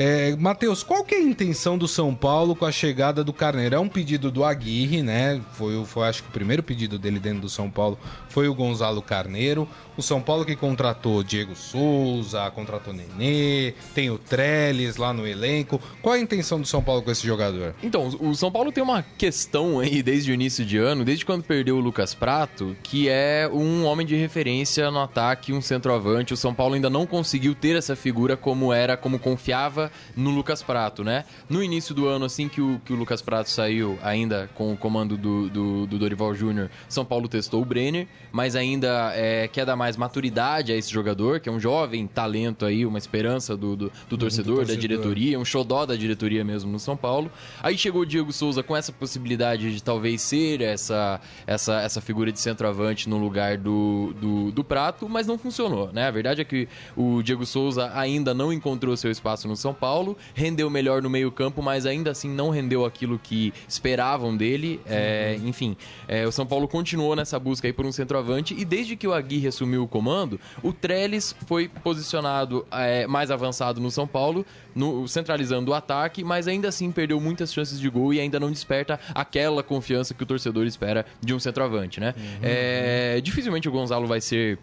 [0.03, 3.75] É, Matheus, qual que é a intenção do São Paulo com a chegada do Carneiro?
[3.75, 5.39] É um pedido do Aguirre, né?
[5.53, 7.99] Foi, foi acho que o primeiro pedido dele dentro do São Paulo
[8.31, 9.69] foi o Gonzalo Carneiro.
[9.99, 15.79] O São Paulo que contratou Diego Souza, contratou Nenê, tem o Trellis lá no elenco.
[16.01, 17.75] Qual a intenção do São Paulo com esse jogador?
[17.83, 21.43] Então, o São Paulo tem uma questão aí desde o início de ano, desde quando
[21.43, 26.33] perdeu o Lucas Prato, que é um homem de referência no ataque, um centroavante.
[26.33, 30.63] O São Paulo ainda não conseguiu ter essa figura como era, como confiava no Lucas
[30.63, 31.25] Prato, né?
[31.49, 34.77] No início do ano, assim que o, que o Lucas Prato saiu, ainda com o
[34.77, 39.65] comando do, do, do Dorival Júnior, São Paulo testou o Brenner, mas ainda é, quer
[39.65, 43.77] dar mais maturidade a esse jogador, que é um jovem talento aí, uma esperança do,
[43.77, 47.31] do, do torcedor, torcedor, da diretoria, um xodó da diretoria mesmo no São Paulo.
[47.63, 52.31] Aí chegou o Diego Souza com essa possibilidade de talvez ser essa, essa, essa figura
[52.33, 56.07] de centroavante no lugar do, do, do Prato, mas não funcionou, né?
[56.07, 60.17] A verdade é que o Diego Souza ainda não encontrou seu espaço no São Paulo,
[60.35, 64.81] rendeu melhor no meio-campo, mas ainda assim não rendeu aquilo que esperavam dele.
[64.87, 68.95] É, enfim, é, o São Paulo continuou nessa busca aí por um centroavante e desde
[68.95, 74.07] que o Aguirre assumiu o comando, o Trellis foi posicionado é, mais avançado no São
[74.07, 78.39] Paulo, no, centralizando o ataque, mas ainda assim perdeu muitas chances de gol e ainda
[78.39, 82.15] não desperta aquela confiança que o torcedor espera de um centroavante, né?
[82.17, 82.39] Uhum.
[82.43, 84.59] É, dificilmente o Gonzalo vai ser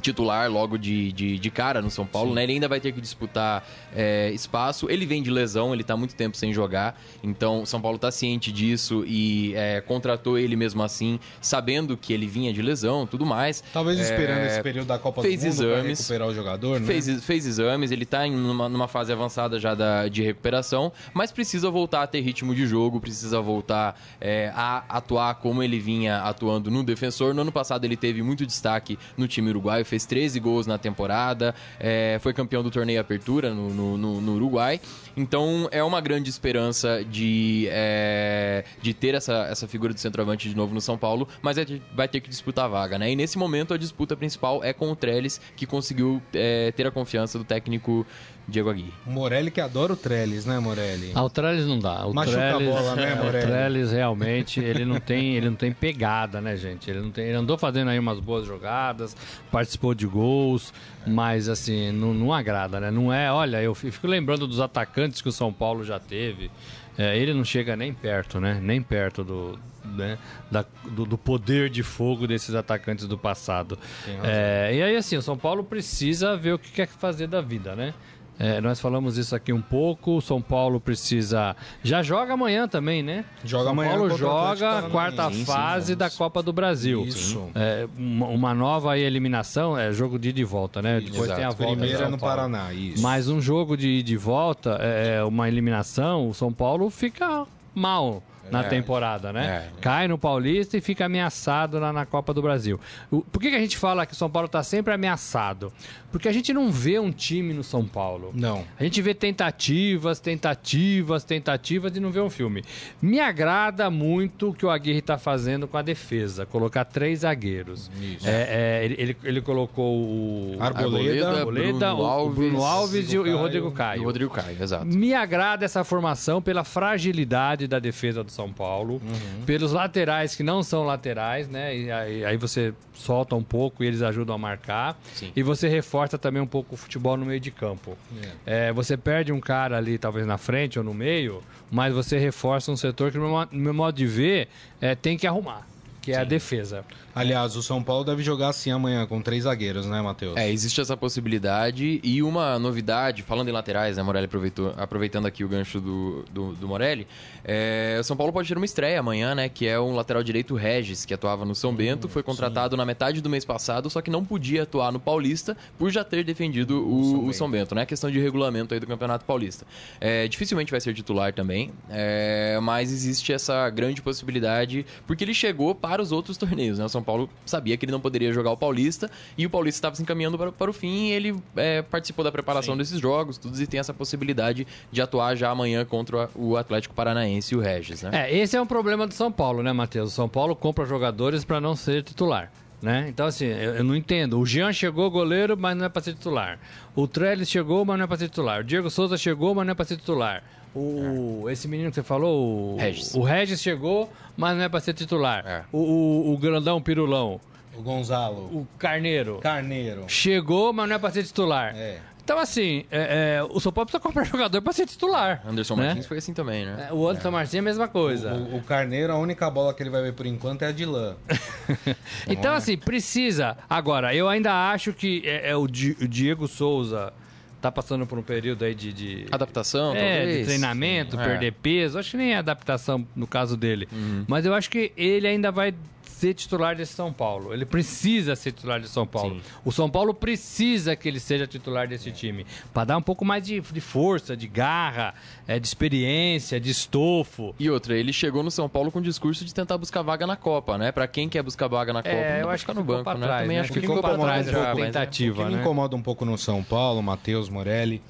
[0.00, 2.44] titular logo de, de, de, cara no São Paulo, né?
[2.44, 4.88] Ele ainda vai ter que disputar é, espaço.
[4.90, 7.00] Ele vem de lesão, ele tá muito tempo sem jogar.
[7.22, 12.26] Então, São Paulo tá ciente disso e é, contratou ele mesmo assim, sabendo que ele
[12.26, 13.62] vinha de lesão tudo mais.
[13.72, 16.86] Talvez esperando é, esse período da Copa fez do Mundo exames, recuperar o jogador, né?
[16.86, 21.32] Fez, fez exames, ele tá em uma, numa fase avançada já da, de recuperação, mas
[21.32, 26.18] precisa voltar a ter ritmo de jogo, precisa voltar é, a atuar como ele vinha
[26.18, 27.34] atuando no defensor.
[27.34, 31.54] No ano passado ele teve muito destaque no time uruguaio, fez 13 gols na temporada,
[31.80, 34.80] é, foi campeão do torneio Apertura no, no, no, no, Uruguai.
[35.18, 40.56] Então é uma grande esperança de, é, de ter essa, essa figura de centroavante de
[40.56, 43.10] novo no São Paulo, mas é, vai ter que disputar a vaga, né?
[43.10, 46.90] E nesse momento a disputa principal é com o Trellis, que conseguiu é, ter a
[46.92, 48.06] confiança do técnico
[48.48, 48.92] Diego Aguirre.
[49.04, 51.12] Morelli que adora o Trellis, né, Morelli?
[51.14, 52.06] Ah, o Trellis não dá.
[52.06, 53.44] O Machuca Trellis, a bola, né, Morelli?
[53.44, 56.90] O Trellis realmente, ele não tem, ele não tem pegada, né, gente?
[56.90, 59.14] Ele não tem, ele andou fazendo aí umas boas jogadas,
[59.50, 60.72] participou de gols,
[61.06, 62.90] mas assim, não, não agrada, né?
[62.90, 66.50] Não é, olha, eu fico lembrando dos atacantes que o São Paulo já teve.
[66.96, 68.58] É, ele não chega nem perto, né?
[68.60, 70.18] Nem perto do, né,
[70.50, 73.78] da, do, do, poder de fogo desses atacantes do passado.
[74.22, 77.74] É, e aí, assim, o São Paulo precisa ver o que quer fazer da vida,
[77.76, 77.94] né?
[78.38, 80.18] É, nós falamos isso aqui um pouco.
[80.18, 81.56] O São Paulo precisa.
[81.82, 83.24] Já joga amanhã também, né?
[83.44, 83.90] Joga São amanhã.
[83.90, 86.18] Paulo contra o Atlético joga a quarta Sim, sim, fase da vamos.
[86.18, 87.04] Copa do Brasil.
[87.04, 87.50] Isso.
[87.54, 91.00] É, uma, uma nova aí eliminação, é jogo de ida e volta, né?
[91.00, 91.36] Depois exato.
[91.36, 91.84] tem a volta.
[91.84, 92.36] É São no Paulo.
[92.36, 93.02] Paraná, isso.
[93.02, 98.22] Mas um jogo de ida e volta, é uma eliminação, o São Paulo fica mal
[98.50, 98.68] na É.
[98.68, 99.68] temporada, né?
[99.76, 99.80] É.
[99.80, 102.78] Cai no Paulista e fica ameaçado lá na Copa do Brasil.
[103.10, 105.72] O- Por que, que a gente fala que o São Paulo está sempre ameaçado?
[106.10, 108.30] Porque a gente não vê um time no São Paulo.
[108.34, 108.64] Não.
[108.80, 112.64] A gente vê tentativas, tentativas, tentativas e não vê um filme.
[113.00, 117.90] Me agrada muito o que o Aguirre está fazendo com a defesa, colocar três zagueiros.
[118.00, 118.26] Isso.
[118.26, 123.12] É, é, ele, ele- ele colocou o Arboleda, Arboleda, Bruno o- o Bruno Alves, Alves
[123.12, 124.00] e, o- e o Caio, Rodrigo E Caio.
[124.00, 124.86] o Rodrigo Caio, exato.
[124.86, 129.02] Me agrada essa formação pela fragilidade da defesa do São Paulo,
[129.44, 131.76] pelos laterais que não são laterais, né?
[131.76, 134.96] E aí, aí você solta um pouco e eles ajudam a marcar.
[135.12, 135.32] Sim.
[135.34, 137.98] E você reforça também um pouco o futebol no meio de campo.
[138.46, 142.70] É, você perde um cara ali, talvez na frente ou no meio, mas você reforça
[142.70, 144.46] um setor que, no meu, mo- no meu modo de ver,
[144.80, 145.66] é, tem que arrumar,
[146.08, 146.84] que é a defesa.
[147.14, 150.36] Aliás, o São Paulo deve jogar assim amanhã, com três zagueiros, né, Matheus?
[150.36, 155.44] É, existe essa possibilidade e uma novidade, falando em laterais, né, Morelli aproveitou, aproveitando aqui
[155.44, 157.06] o gancho do, do, do Morelli,
[157.44, 160.54] é, o São Paulo pode ter uma estreia amanhã, né, que é um lateral direito
[160.54, 164.10] Regis, que atuava no São Bento, foi contratado na metade do mês passado, só que
[164.10, 168.10] não podia atuar no Paulista por já ter defendido o, o São, Bento, né, questão
[168.10, 169.66] de regulamento aí do Campeonato Paulista.
[170.00, 175.74] É, dificilmente vai ser titular também, é, mas existe essa grande possibilidade, porque ele chegou
[175.74, 178.56] para os outros torneios, né, o São Paulo sabia que ele não poderia jogar o
[178.56, 182.24] Paulista e o Paulista estava se encaminhando para, para o fim e ele é, participou
[182.24, 186.56] da preparação desses jogos, tudo e tem essa possibilidade de atuar já amanhã contra o
[186.56, 188.10] Atlético Paranaense e o Regis, né?
[188.12, 190.12] É, esse é um problema do São Paulo, né, Matheus?
[190.12, 192.50] O São Paulo compra jogadores para não ser titular.
[192.80, 193.06] Né?
[193.08, 194.38] Então, assim, eu, eu não entendo.
[194.38, 196.60] O Jean chegou goleiro, mas não é para ser titular.
[196.94, 198.60] O Trellis chegou, mas não é para ser titular.
[198.60, 200.44] O Diego Souza chegou, mas não é para ser titular.
[200.78, 203.14] O, Esse menino que você falou, o Regis.
[203.14, 205.44] o Regis chegou, mas não é para ser titular.
[205.46, 205.62] É.
[205.72, 207.40] O, o, o grandão o pirulão,
[207.76, 208.42] O Gonzalo.
[208.52, 210.04] o Carneiro, Carneiro.
[210.08, 211.74] chegou, mas não é para ser titular.
[211.76, 211.98] É.
[212.22, 215.42] Então, assim, é, é, o São Paulo precisa comprar jogador para ser titular.
[215.48, 215.86] Anderson né?
[215.86, 216.88] Martins foi assim também, né?
[216.90, 218.34] É, O Anderson Martins é a mesma coisa.
[218.34, 220.84] O, o Carneiro, a única bola que ele vai ver por enquanto é a de
[220.84, 221.16] lã.
[222.28, 223.56] Então, assim, precisa.
[223.68, 227.12] Agora, eu ainda acho que é, é o, Di- o Diego Souza
[227.60, 228.92] tá passando por um período aí de.
[228.92, 230.38] de Adaptação, é, talvez?
[230.38, 231.20] de treinamento.
[231.20, 231.24] É.
[231.24, 231.98] perder peso.
[231.98, 233.88] Acho que nem é adaptação no caso dele.
[233.92, 234.24] Uhum.
[234.26, 235.74] Mas eu acho que ele ainda vai
[236.18, 237.52] ser titular desse São Paulo.
[237.54, 239.36] Ele precisa ser titular de São Paulo.
[239.36, 239.42] Sim.
[239.64, 242.44] O São Paulo precisa que ele seja titular desse time.
[242.74, 245.14] Para dar um pouco mais de, de força, de garra,
[245.46, 247.54] é, de experiência, de estofo.
[247.58, 250.36] E outra, ele chegou no São Paulo com o discurso de tentar buscar vaga na
[250.36, 250.90] Copa, né?
[250.92, 253.04] Pra quem quer buscar vaga na Copa, não dá É, eu acho que no banco,
[253.04, 253.26] pra né?
[253.26, 253.42] trás.
[253.42, 253.62] Também né?
[253.62, 255.60] acho que ficou pra trás essa já, mas- tentativa, O que me né?
[255.62, 258.02] incomoda um pouco no São Paulo, Matheus Morelli,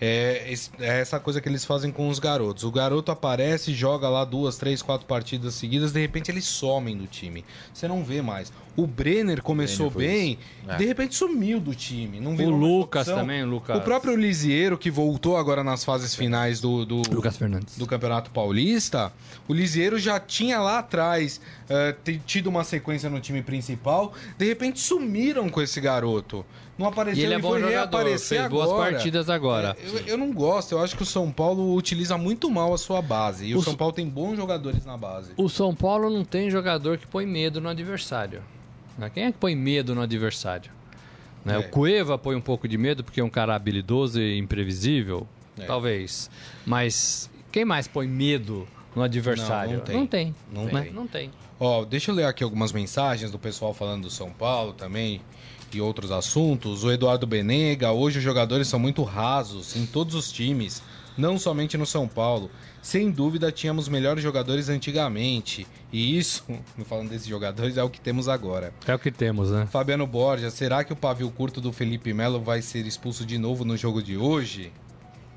[0.00, 2.64] é, é essa coisa que eles fazem com os garotos.
[2.64, 7.06] O garoto aparece, joga lá duas, três, quatro partidas seguidas, de repente eles somem do
[7.06, 7.44] time.
[7.72, 8.52] Você não vê mais.
[8.76, 10.38] O Brenner começou Brenner bem.
[10.68, 10.76] É.
[10.76, 12.20] de repente sumiu do time.
[12.20, 13.78] Não O Lucas também, o Lucas.
[13.78, 17.78] O próprio Lisieiro, que voltou agora nas fases finais do, do, Lucas Fernandes.
[17.78, 19.10] do Campeonato Paulista,
[19.48, 21.40] o Lisieiro já tinha lá atrás
[22.04, 26.44] te- tido uma sequência no time principal, de repente sumiram com esse garoto.
[26.78, 28.92] Não apareceu E ele é bom foi jogador, reaparecer fez boas agora.
[28.92, 29.76] partidas agora.
[29.82, 32.78] É, eu, eu não gosto, eu acho que o São Paulo utiliza muito mal a
[32.78, 33.46] sua base.
[33.46, 35.32] E o, O São Paulo tem bons jogadores na base.
[35.36, 38.42] O São Paulo não tem jogador que põe medo no adversário.
[38.98, 39.10] né?
[39.12, 40.70] Quem é que põe medo no adversário?
[41.44, 41.54] Né?
[41.54, 41.58] É.
[41.58, 45.26] O Cueva põe um pouco de medo porque é um cara habilidoso e imprevisível?
[45.58, 45.64] É.
[45.64, 46.30] Talvez.
[46.66, 49.70] Mas quem mais põe medo no adversário?
[49.70, 49.96] Não, não tem.
[49.96, 50.34] Não tem.
[50.52, 50.82] Não né?
[50.82, 50.92] tem.
[50.92, 51.30] Não tem.
[51.58, 55.22] Ó, deixa eu ler aqui algumas mensagens do pessoal falando do São Paulo também
[55.76, 56.84] e outros assuntos.
[56.84, 60.82] O Eduardo Benega, hoje os jogadores são muito rasos em todos os times,
[61.16, 62.50] não somente no São Paulo.
[62.82, 65.66] Sem dúvida tínhamos melhores jogadores antigamente.
[65.92, 66.44] E isso,
[66.76, 68.72] me falando desses jogadores, é o que temos agora.
[68.86, 69.66] É o que temos, né?
[69.70, 73.64] Fabiano Borja, será que o pavio curto do Felipe Melo vai ser expulso de novo
[73.64, 74.72] no jogo de hoje?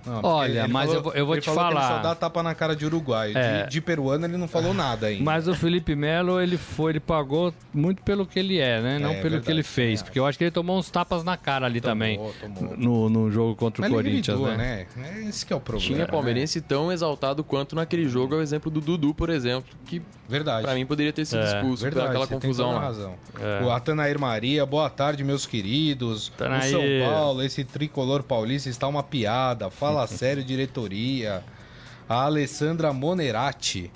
[0.06, 1.86] Não, Olha, ele mas eu vou- eu vou ele te falou que falar.
[1.88, 3.38] ele só dá tapa na cara de uruguaio.
[3.38, 3.64] É.
[3.64, 5.24] De, de peruano ele não falou nada ainda.
[5.24, 8.98] Mas o Felipe Melo, ele foi, ele pagou muito pelo que ele é, né?
[9.00, 10.00] Não É, pelo verdade, que ele fez.
[10.00, 12.18] também Porque eu acho que ele tomou uns tapas na cara ali Tomou, também.
[12.56, 12.78] tomou.
[12.78, 14.86] No, no jogo contra Mas o ele Corinthians, revidou, né?
[14.96, 15.10] né?
[15.26, 15.94] É Esse que é o problema.
[15.96, 20.02] Tinha palmeirense tão exaltado quanto naquele jogo, é o exemplo do Dudu, por exemplo, que
[20.30, 20.64] Verdade.
[20.64, 22.80] pra mim poderia ter sido É, expulso Verdade, por aquela você tem confusão lá.
[22.80, 23.16] razão.
[23.42, 23.64] É.
[23.66, 26.32] O Atanair Maria, boa tarde, meus queridos.
[26.36, 26.68] Atanair.
[26.68, 29.72] O São Paulo, esse tricolor paulista está uma piada.
[29.72, 31.44] Fala sério, diretoria.
[32.08, 33.92] A Alessandra Monerati.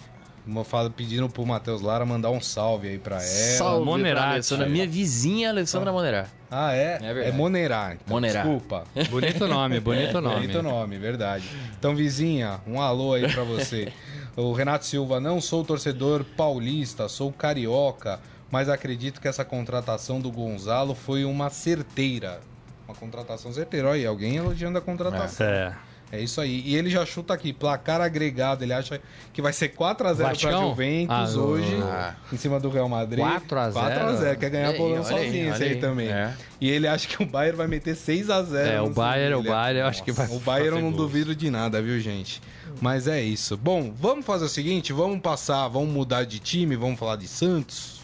[0.46, 3.24] Uma fala pedindo pro Matheus Lara mandar um salve aí pra ela.
[3.24, 5.94] Salve Monerá, Alessandra, minha vizinha Alessandra ah.
[5.94, 6.26] Monerá.
[6.52, 7.00] Ah, é?
[7.02, 7.94] É, é Monerá.
[7.94, 8.42] Então, Monerá.
[8.42, 8.84] Desculpa.
[9.10, 10.36] Bonito nome, bonito nome.
[10.42, 11.46] Bonito nome, verdade.
[11.80, 13.92] Então, vizinha, um alô aí pra você.
[14.36, 18.20] o Renato Silva, não sou torcedor paulista, sou carioca,
[18.50, 22.42] mas acredito que essa contratação do Gonzalo foi uma certeira.
[22.88, 23.90] Uma contratação certeira.
[23.90, 25.48] Olha aí, alguém elogiando a contratação.
[25.48, 25.74] É.
[26.14, 26.62] É isso aí.
[26.64, 28.64] E ele já chuta aqui, placar agregado.
[28.64, 29.02] Ele acha
[29.34, 32.14] que vai ser 4x0 para Juventus ah, hoje, ah.
[32.32, 33.26] em cima do Real Madrid.
[33.26, 33.74] 4x0?
[33.74, 36.10] 4x0, quer ganhar bolão sozinho esse aí, aí também.
[36.10, 36.32] É.
[36.62, 38.56] E ele acha que o Bayern vai meter 6x0.
[38.56, 40.28] É, o Bayern, o Bayern, eu acho que vai.
[40.28, 42.40] O Bayern eu não duvido de nada, viu, gente?
[42.82, 43.58] Mas é isso.
[43.58, 48.02] Bom, vamos fazer o seguinte: vamos passar, vamos mudar de time, vamos falar de Santos.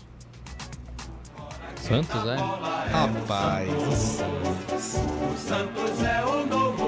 [1.76, 2.36] Santos, é?
[2.92, 3.70] Rapaz.
[4.72, 6.80] O Santos é o novo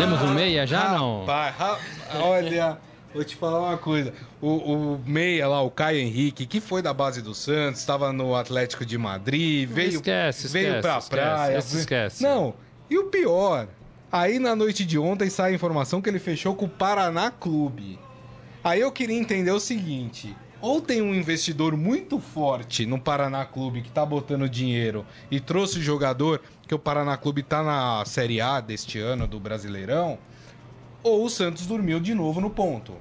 [0.00, 1.26] temos um meia já, não?
[1.26, 1.78] Rapaz,
[2.20, 2.78] olha,
[3.12, 4.14] vou te falar uma coisa.
[4.40, 8.34] O, o, meia lá, o Caio Henrique, que foi da base do Santos, estava no
[8.34, 11.58] Atlético de Madrid, veio, esquece, veio esquece, pra esquece, praia.
[11.58, 12.22] Esquece.
[12.22, 12.54] Não,
[12.88, 13.68] e o pior,
[14.10, 17.98] aí na noite de ontem sai a informação que ele fechou com o Paraná Clube.
[18.62, 23.82] Aí eu queria entender o seguinte: ou tem um investidor muito forte no Paraná Clube
[23.82, 28.40] que tá botando dinheiro e trouxe o jogador, que o Paraná Clube tá na Série
[28.40, 30.18] A deste ano do Brasileirão,
[31.02, 32.94] ou o Santos dormiu de novo no ponto.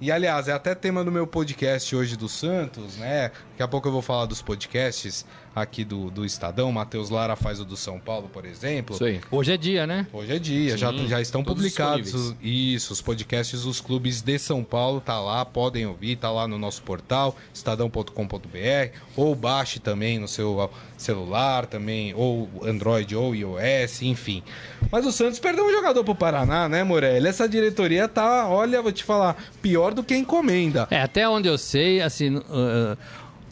[0.00, 3.32] E aliás, é até tema do meu podcast hoje do Santos, né?
[3.50, 6.70] Daqui a pouco eu vou falar dos podcasts aqui do, do Estadão.
[6.72, 8.94] Matheus Lara faz o do São Paulo, por exemplo.
[8.94, 9.20] Isso aí.
[9.30, 10.06] Hoje é dia, né?
[10.12, 10.72] Hoje é dia.
[10.72, 15.00] Sim, já, já estão publicados os, isso, os podcasts dos clubes de São Paulo.
[15.00, 18.98] Tá lá, podem ouvir, tá lá no nosso portal, estadão.com.br.
[19.16, 24.42] Ou baixe também no seu celular, também, ou Android ou iOS, enfim.
[24.90, 27.26] Mas o Santos perdeu um jogador pro Paraná, né, Morelli?
[27.26, 30.86] Essa diretoria tá, olha, vou te falar, pior do que encomenda.
[30.90, 32.36] É, até onde eu sei, assim.
[32.36, 32.96] Uh,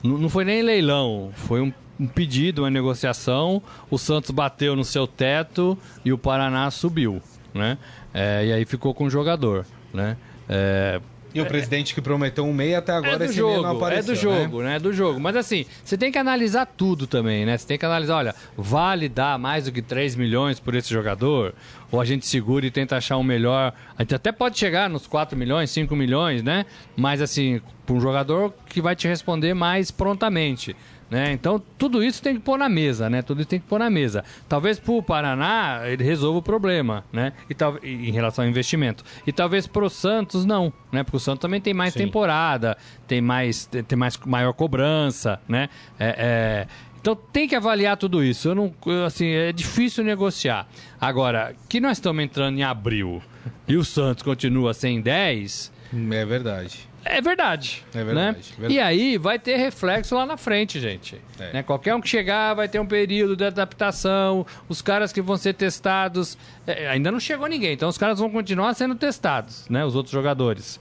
[0.03, 3.63] não foi nem leilão, foi um, um, pedido, uma negociação.
[3.91, 7.21] O Santos bateu no seu teto e o Paraná subiu,
[7.55, 7.79] né?
[8.13, 10.17] É, e aí ficou com o jogador, né?
[10.49, 11.01] É,
[11.35, 14.17] e o presidente que prometeu um meio até agora é esse jogo, não apareceu, É
[14.17, 14.71] do jogo, né?
[14.71, 14.77] né?
[14.77, 15.21] É do jogo.
[15.21, 17.57] Mas assim, você tem que analisar tudo também, né?
[17.57, 21.55] Você tem que analisar, olha, vale dar mais do que 3 milhões por esse jogador?
[21.91, 23.73] Ou a gente segura e tenta achar um melhor.
[23.97, 26.65] A gente até pode chegar nos 4 milhões, 5 milhões, né?
[26.97, 30.75] Mas assim, para um jogador que vai te responder mais prontamente.
[31.11, 31.33] Né?
[31.33, 33.23] Então, tudo isso tem que pôr na mesa, né?
[33.23, 34.23] Tudo isso tem que pôr na mesa.
[34.47, 37.33] Talvez para o Paraná ele resolva o problema, né?
[37.49, 39.03] E tal, em relação ao investimento.
[39.27, 41.03] E talvez para o Santos não, né?
[41.03, 42.01] Porque o Santos também tem mais Sim.
[42.01, 45.71] temporada, tem mais, tem mais maior cobrança, né?
[45.99, 46.67] É, é...
[47.01, 48.49] Então tem que avaliar tudo isso.
[48.49, 48.75] Eu não,
[49.07, 50.69] assim, é difícil negociar.
[51.01, 53.23] Agora, que nós estamos entrando em abril
[53.67, 55.73] e o Santos continua sem 10,
[56.11, 56.88] é verdade.
[57.05, 57.85] É verdade.
[57.95, 58.45] É verdade, né?
[58.59, 58.75] verdade.
[58.75, 61.21] E aí vai ter reflexo lá na frente, gente.
[61.39, 61.53] É.
[61.55, 61.63] Né?
[61.63, 64.47] Qualquer um que chegar vai ter um período de adaptação.
[64.69, 66.37] Os caras que vão ser testados.
[66.67, 69.85] É, ainda não chegou ninguém, então os caras vão continuar sendo testados, né?
[69.85, 70.81] Os outros jogadores.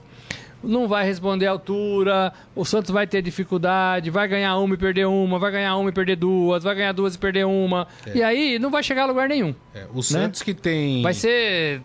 [0.62, 5.06] Não vai responder à altura, o Santos vai ter dificuldade, vai ganhar uma e perder
[5.06, 7.86] uma, vai ganhar uma e perder duas, vai ganhar duas e perder uma.
[8.04, 8.18] É.
[8.18, 9.54] E aí não vai chegar a lugar nenhum.
[9.72, 10.02] É, o né?
[10.02, 11.00] Santos que tem.
[11.00, 11.80] Vai ser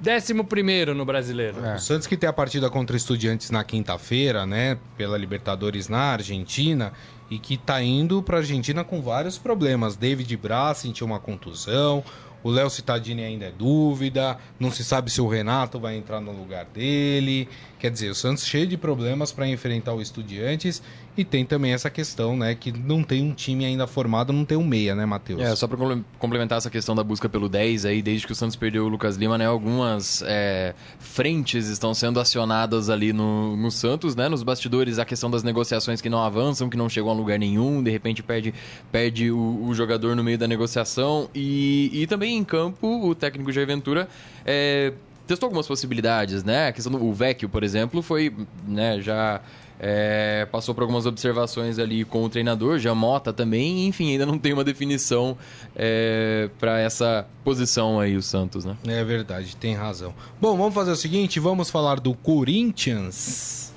[0.00, 1.64] Décimo primeiro no brasileiro.
[1.64, 1.74] É.
[1.74, 4.78] O Santos que tem a partida contra Estudiantes na quinta-feira, né?
[4.96, 6.92] Pela Libertadores na Argentina.
[7.30, 9.96] E que tá indo pra Argentina com vários problemas.
[9.96, 12.02] David Braz sentiu uma contusão.
[12.42, 14.38] O Léo Cittadini ainda é dúvida.
[14.58, 17.48] Não se sabe se o Renato vai entrar no lugar dele.
[17.78, 20.82] Quer dizer, o Santos cheio de problemas para enfrentar o Estudiantes
[21.16, 24.56] e tem também essa questão, né, que não tem um time ainda formado, não tem
[24.56, 25.40] um meia, né, Matheus?
[25.40, 25.76] É, só para
[26.18, 29.16] complementar essa questão da busca pelo 10 aí, desde que o Santos perdeu o Lucas
[29.16, 34.98] Lima, né, algumas é, frentes estão sendo acionadas ali no, no Santos, né, nos bastidores,
[34.98, 38.22] a questão das negociações que não avançam, que não chegam a lugar nenhum, de repente
[38.22, 38.54] perde,
[38.92, 43.50] perde o, o jogador no meio da negociação e, e também em campo o técnico
[43.50, 44.08] Jair Ventura
[44.44, 44.92] é,
[45.28, 48.34] testou algumas possibilidades, né, a questão do Vecchio, por exemplo, foi,
[48.66, 49.40] né, já
[49.78, 54.52] é, passou por algumas observações ali com o treinador, Jamota também, enfim, ainda não tem
[54.52, 55.36] uma definição
[55.76, 58.76] é, para essa posição aí, o Santos, né?
[58.86, 60.12] É verdade, tem razão.
[60.40, 63.72] Bom, vamos fazer o seguinte, vamos falar do Corinthians.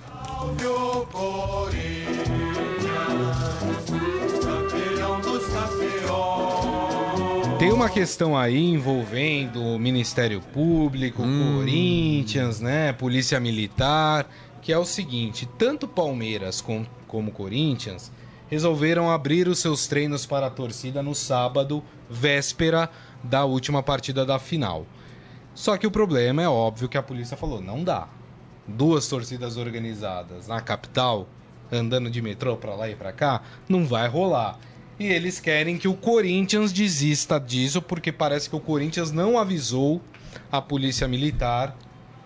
[7.62, 11.57] Tem uma questão aí envolvendo o Ministério Público, hum.
[11.59, 12.91] Corinthians, né?
[12.91, 14.28] Polícia Militar
[14.64, 18.12] que é o seguinte: tanto Palmeiras com, como Corinthians
[18.49, 22.89] resolveram abrir os seus treinos para a torcida no sábado, véspera
[23.24, 24.88] da última partida da final.
[25.53, 28.07] Só que o problema é óbvio que a polícia falou: não dá.
[28.68, 31.28] duas torcidas organizadas na capital,
[31.72, 34.57] andando de metrô para lá e para cá, não vai rolar.
[35.02, 39.99] E eles querem que o Corinthians desista disso, porque parece que o Corinthians não avisou
[40.52, 41.76] a polícia militar,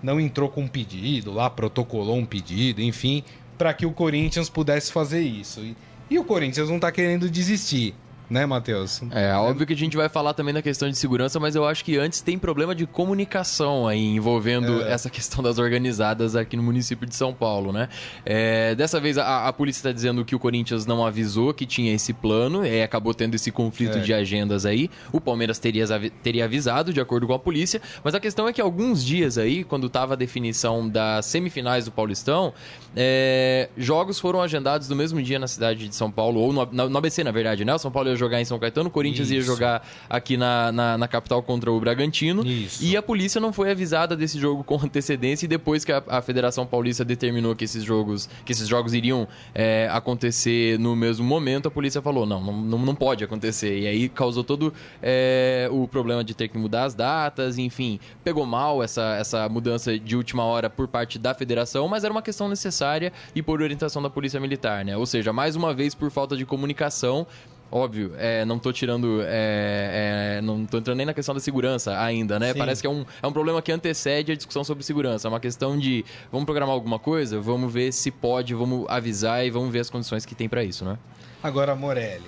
[0.03, 3.23] não entrou com um pedido lá, protocolou um pedido, enfim,
[3.57, 5.61] para que o Corinthians pudesse fazer isso.
[5.61, 5.77] E,
[6.09, 7.95] e o Corinthians não está querendo desistir
[8.29, 9.01] né, Matheus?
[9.11, 11.83] É, óbvio que a gente vai falar também da questão de segurança, mas eu acho
[11.83, 14.91] que antes tem problema de comunicação aí envolvendo é.
[14.91, 17.89] essa questão das organizadas aqui no município de São Paulo, né?
[18.25, 21.93] É, dessa vez a, a polícia está dizendo que o Corinthians não avisou que tinha
[21.93, 24.01] esse plano, e acabou tendo esse conflito é.
[24.01, 24.89] de agendas aí.
[25.11, 25.85] O Palmeiras teria,
[26.23, 29.63] teria avisado, de acordo com a polícia, mas a questão é que alguns dias aí,
[29.63, 32.53] quando estava a definição das semifinais do Paulistão,
[32.95, 36.97] é, jogos foram agendados no mesmo dia na cidade de São Paulo, ou no, no
[36.97, 37.73] ABC, na verdade, né?
[37.73, 39.35] O São Paulo ia jogar em São Caetano, o Corinthians Isso.
[39.35, 42.45] ia jogar aqui na, na, na, capital contra o Bragantino.
[42.45, 42.83] Isso.
[42.83, 46.21] E a polícia não foi avisada desse jogo com antecedência e depois que a, a
[46.21, 51.67] Federação Paulista determinou que esses jogos, que esses jogos iriam é, acontecer no mesmo momento,
[51.67, 53.79] a polícia falou: não, não, não pode acontecer.
[53.79, 58.45] E aí causou todo é, o problema de ter que mudar as datas, enfim, pegou
[58.45, 62.47] mal essa, essa mudança de última hora por parte da federação, mas era uma questão
[62.47, 64.97] necessária necessária e por orientação da Polícia Militar, né?
[64.97, 67.25] Ou seja, mais uma vez por falta de comunicação,
[67.71, 69.21] Óbvio, é, não estou tirando.
[69.23, 72.53] É, é, não estou entrando nem na questão da segurança ainda, né?
[72.53, 72.59] Sim.
[72.59, 75.27] Parece que é um, é um problema que antecede a discussão sobre segurança.
[75.27, 79.49] É uma questão de vamos programar alguma coisa, vamos ver se pode, vamos avisar e
[79.49, 80.97] vamos ver as condições que tem para isso, né?
[81.43, 82.23] Agora, Morelli,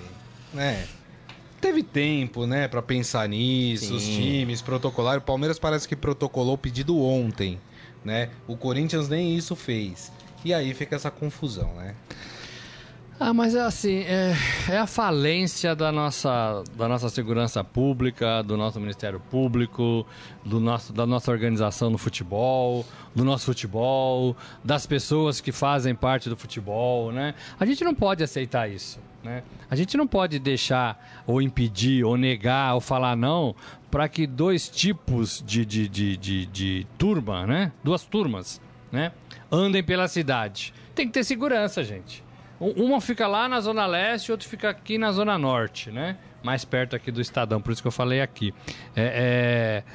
[0.52, 0.86] né?
[1.60, 3.96] Teve tempo, né, para pensar nisso, Sim.
[3.96, 5.18] os times, protocolar.
[5.18, 7.58] O Palmeiras parece que protocolou o pedido ontem,
[8.04, 8.30] né?
[8.46, 10.12] O Corinthians nem isso fez.
[10.44, 11.96] E aí fica essa confusão, né?
[13.20, 14.32] Ah, mas é assim, é,
[14.68, 20.06] é, a falência da nossa, da nossa segurança pública, do nosso Ministério Público,
[20.44, 26.28] do nosso, da nossa organização no futebol, do nosso futebol, das pessoas que fazem parte
[26.28, 27.34] do futebol, né?
[27.58, 29.42] A gente não pode aceitar isso, né?
[29.68, 33.52] A gente não pode deixar ou impedir ou negar ou falar não
[33.90, 37.72] para que dois tipos de, de, de, de, de turma, né?
[37.82, 38.60] Duas turmas,
[38.92, 39.10] né?
[39.50, 40.72] andem pela cidade.
[40.94, 42.22] Tem que ter segurança, gente.
[42.60, 46.16] Uma fica lá na Zona Leste, outro fica aqui na Zona Norte, né?
[46.42, 48.52] Mais perto aqui do Estadão, por isso que eu falei aqui.
[48.96, 49.92] É, é...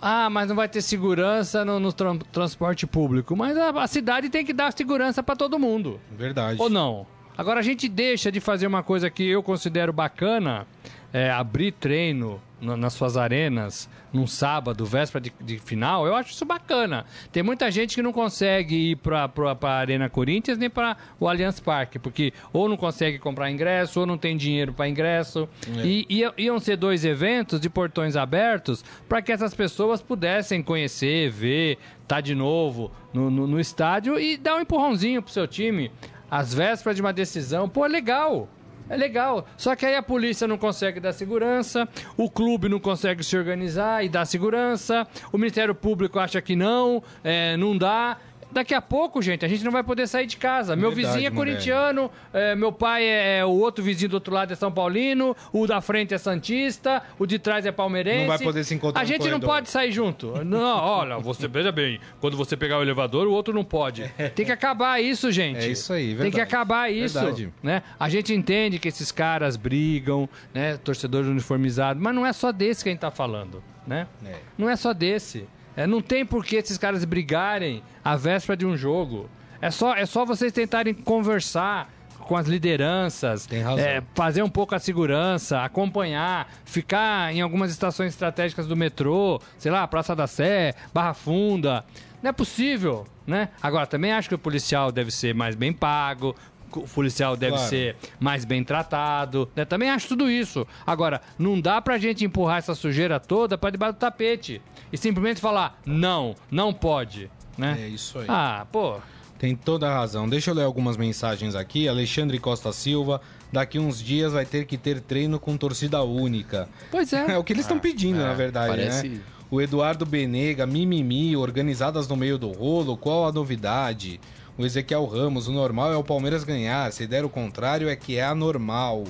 [0.00, 3.36] Ah, mas não vai ter segurança no, no tra transporte público.
[3.36, 6.00] Mas a, a, cidade tem que dar segurança para todo mundo.
[6.16, 6.60] Verdade.
[6.60, 7.06] Ou não?
[7.36, 10.66] Agora a gente deixa de fazer uma coisa que eu considero bacana,
[11.12, 16.44] é, abrir treino nas suas arenas num sábado, véspera de, de, final, eu acho isso
[16.44, 17.04] bacana.
[17.32, 19.30] Tem muita gente que não consegue ir para
[19.62, 24.06] a Arena Corinthians nem para o Allianz Parque, porque ou não consegue comprar ingresso, ou
[24.06, 25.48] não tem dinheiro para ingresso.
[25.78, 25.86] É.
[25.86, 31.30] E, e iam ser dois eventos de portões abertos para que essas pessoas pudessem conhecer,
[31.30, 35.90] ver, tá de novo no, no, no estádio e dar um empurrãozinho pro seu time.
[36.30, 38.48] Às vésperas de uma decisão, pô, legal.
[38.90, 39.46] É legal.
[39.56, 44.04] Só que aí a polícia não consegue dar segurança, o clube não consegue se organizar
[44.04, 48.18] e dar segurança, o Ministério Público acha que não, é, não dá.
[48.52, 50.74] Daqui a pouco, gente, a gente não vai poder sair de casa.
[50.74, 54.34] Meu Verdade, vizinho é corintiano, é, meu pai é, é, o outro vizinho do outro
[54.34, 58.20] lado é São Paulino, o da frente é Santista, o de trás é palmeirense.
[58.20, 60.44] Não vai poder se encontrar A gente não pode sair junto.
[60.44, 64.10] Não, olha, você veja bem, quando você pegar o elevador, o outro não pode.
[64.34, 65.58] Tem que acabar isso, gente.
[65.58, 66.22] É isso aí, verdade.
[66.22, 67.18] Tem que acabar isso.
[67.18, 67.52] Verdade.
[67.62, 67.82] Né?
[67.98, 70.76] A gente entende que esses caras brigam, né?
[70.76, 74.06] Torcedores uniformizados, mas não é só desse que a gente tá falando, né?
[74.24, 74.36] É.
[74.58, 75.46] Não é só desse.
[75.76, 79.28] É, não tem por que esses caras brigarem à véspera de um jogo.
[79.60, 81.92] É só, é só vocês tentarem conversar
[82.30, 88.68] com as lideranças, é, fazer um pouco a segurança, acompanhar, ficar em algumas estações estratégicas
[88.68, 91.84] do metrô, sei lá, Praça da Sé, Barra Funda.
[92.22, 93.48] Não é possível, né?
[93.60, 96.36] Agora, também acho que o policial deve ser mais bem pago,
[96.78, 97.68] o policial deve claro.
[97.68, 99.48] ser mais bem tratado.
[99.54, 99.64] Né?
[99.64, 100.66] Também acho tudo isso.
[100.86, 104.60] Agora, não dá pra gente empurrar essa sujeira toda para debaixo do tapete
[104.92, 107.30] e simplesmente falar não, não pode.
[107.56, 107.78] Né?
[107.80, 108.26] É isso aí.
[108.28, 108.96] Ah, pô.
[109.38, 110.28] Tem toda a razão.
[110.28, 111.88] Deixa eu ler algumas mensagens aqui.
[111.88, 113.20] Alexandre Costa Silva.
[113.50, 116.68] Daqui uns dias vai ter que ter treino com torcida única.
[116.90, 117.24] Pois é.
[117.32, 118.84] É o que eles estão ah, pedindo, é, na verdade, né?
[118.84, 119.08] parece...
[119.08, 119.20] né?
[119.50, 124.20] O Eduardo Benega, mimimi, organizadas no meio do rolo, qual a novidade?
[124.60, 128.18] O Ezequiel Ramos, o normal é o Palmeiras ganhar, se der o contrário é que
[128.18, 129.04] é anormal.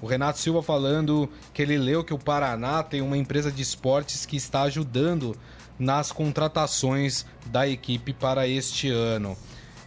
[0.00, 4.24] O Renato Silva falando que ele leu que o Paraná tem uma empresa de esportes
[4.24, 5.36] que está ajudando
[5.78, 9.36] nas contratações da equipe para este ano.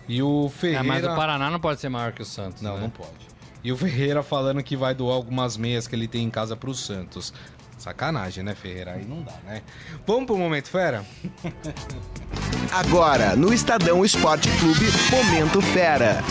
[0.07, 0.83] E o Ferreira.
[0.83, 2.61] É, mas o Paraná não pode ser maior que o Santos.
[2.61, 2.81] Não, né?
[2.81, 3.31] não pode.
[3.63, 6.69] E o Ferreira falando que vai doar algumas meias que ele tem em casa para
[6.69, 7.33] o Santos.
[7.81, 8.91] Sacanagem, né, Ferreira?
[8.91, 9.63] Aí não dá, né?
[10.05, 11.03] Vamos pro Momento Fera?
[12.71, 16.23] Agora, no Estadão Esporte Clube, Momento Fera.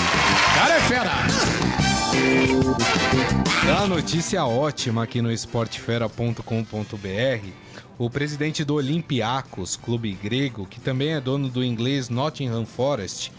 [0.54, 1.10] Cara é fera!
[3.66, 7.48] Dá notícia ótima aqui no esportefera.com.br.
[7.98, 13.30] O presidente do Olympiacos, clube grego, que também é dono do inglês Nottingham Forest,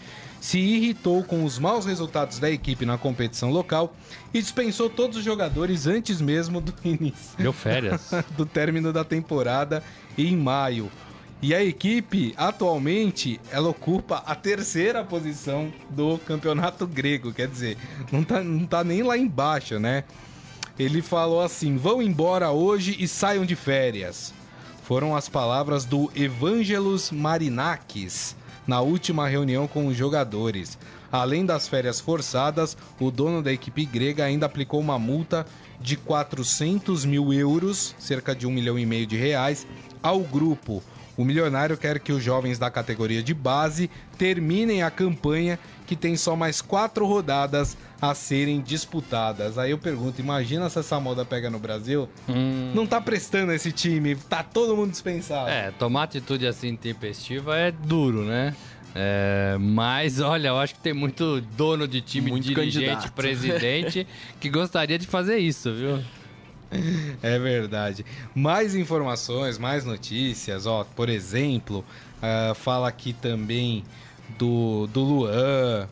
[0.42, 3.94] se irritou com os maus resultados da equipe na competição local
[4.34, 7.38] e dispensou todos os jogadores antes mesmo do início.
[7.38, 8.10] Deu férias.
[8.36, 9.84] do término da temporada
[10.18, 10.90] em maio.
[11.40, 17.32] E a equipe, atualmente, ela ocupa a terceira posição do campeonato grego.
[17.32, 17.78] Quer dizer,
[18.10, 20.02] não tá, não tá nem lá embaixo, né?
[20.76, 24.34] Ele falou assim: vão embora hoje e saiam de férias.
[24.82, 28.34] Foram as palavras do Evangelos Marinakis,
[28.66, 30.78] na última reunião com os jogadores.
[31.10, 35.46] Além das férias forçadas, o dono da equipe grega ainda aplicou uma multa
[35.80, 39.66] de 400 mil euros, cerca de um milhão e meio de reais,
[40.02, 40.82] ao grupo.
[41.16, 45.58] O milionário quer que os jovens da categoria de base terminem a campanha,
[45.92, 49.58] que tem só mais quatro rodadas a serem disputadas.
[49.58, 52.08] Aí eu pergunto, imagina se essa moda pega no Brasil?
[52.26, 52.72] Hum.
[52.74, 55.50] Não tá prestando esse time, tá todo mundo dispensado.
[55.50, 58.56] É, tomar atitude assim tempestiva é duro, né?
[58.94, 63.12] É, mas olha, eu acho que tem muito dono de time, muito dirigente, candidato.
[63.12, 64.06] presidente
[64.40, 66.02] que gostaria de fazer isso, viu?
[67.22, 68.02] É verdade.
[68.34, 71.84] Mais informações, mais notícias, ó, por exemplo,
[72.16, 73.84] uh, fala aqui também
[74.38, 75.88] do, do Luan,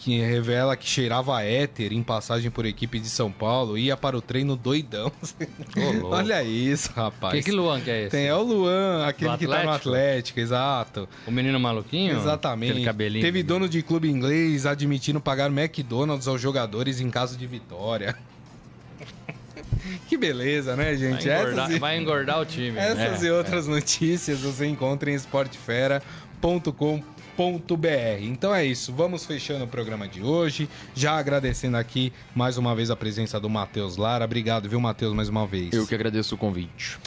[0.00, 4.22] que revela que cheirava éter em passagem por equipe de São Paulo ia para o
[4.22, 5.12] treino doidão.
[6.10, 7.34] Olha isso, rapaz.
[7.34, 8.10] Que, que Luan que é esse?
[8.10, 11.06] Tem, é o Luan, aquele que tá no Atlético, exato.
[11.26, 12.16] O menino maluquinho?
[12.16, 12.70] Exatamente.
[12.70, 13.22] Aquele cabelinho.
[13.22, 18.16] Teve dono de clube inglês admitindo pagar McDonald's aos jogadores em caso de vitória.
[20.08, 21.28] que beleza, né, gente?
[21.28, 21.78] Vai engordar, e...
[21.78, 22.76] vai engordar o time.
[22.80, 23.70] Essas é, e outras é.
[23.70, 27.19] notícias você encontra em esportefera.com.br
[28.20, 30.68] então é isso, vamos fechando o programa de hoje.
[30.94, 34.26] Já agradecendo aqui mais uma vez a presença do Matheus Lara.
[34.26, 35.72] Obrigado, viu, Matheus, mais uma vez.
[35.72, 36.98] Eu que agradeço o convite.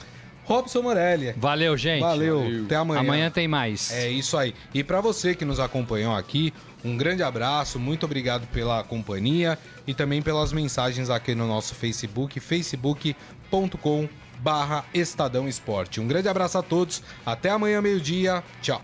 [0.45, 1.33] Robson Morelli.
[1.37, 2.01] Valeu, gente.
[2.01, 2.39] Valeu.
[2.39, 2.65] Valeu.
[2.65, 2.99] Até amanhã.
[2.99, 3.91] Amanhã tem mais.
[3.91, 4.55] É isso aí.
[4.73, 6.51] E para você que nos acompanhou aqui,
[6.83, 12.39] um grande abraço, muito obrigado pela companhia e também pelas mensagens aqui no nosso Facebook,
[12.39, 14.09] facebook.com
[14.39, 16.01] barra Estadão Esporte.
[16.01, 18.83] Um grande abraço a todos, até amanhã meio-dia, tchau.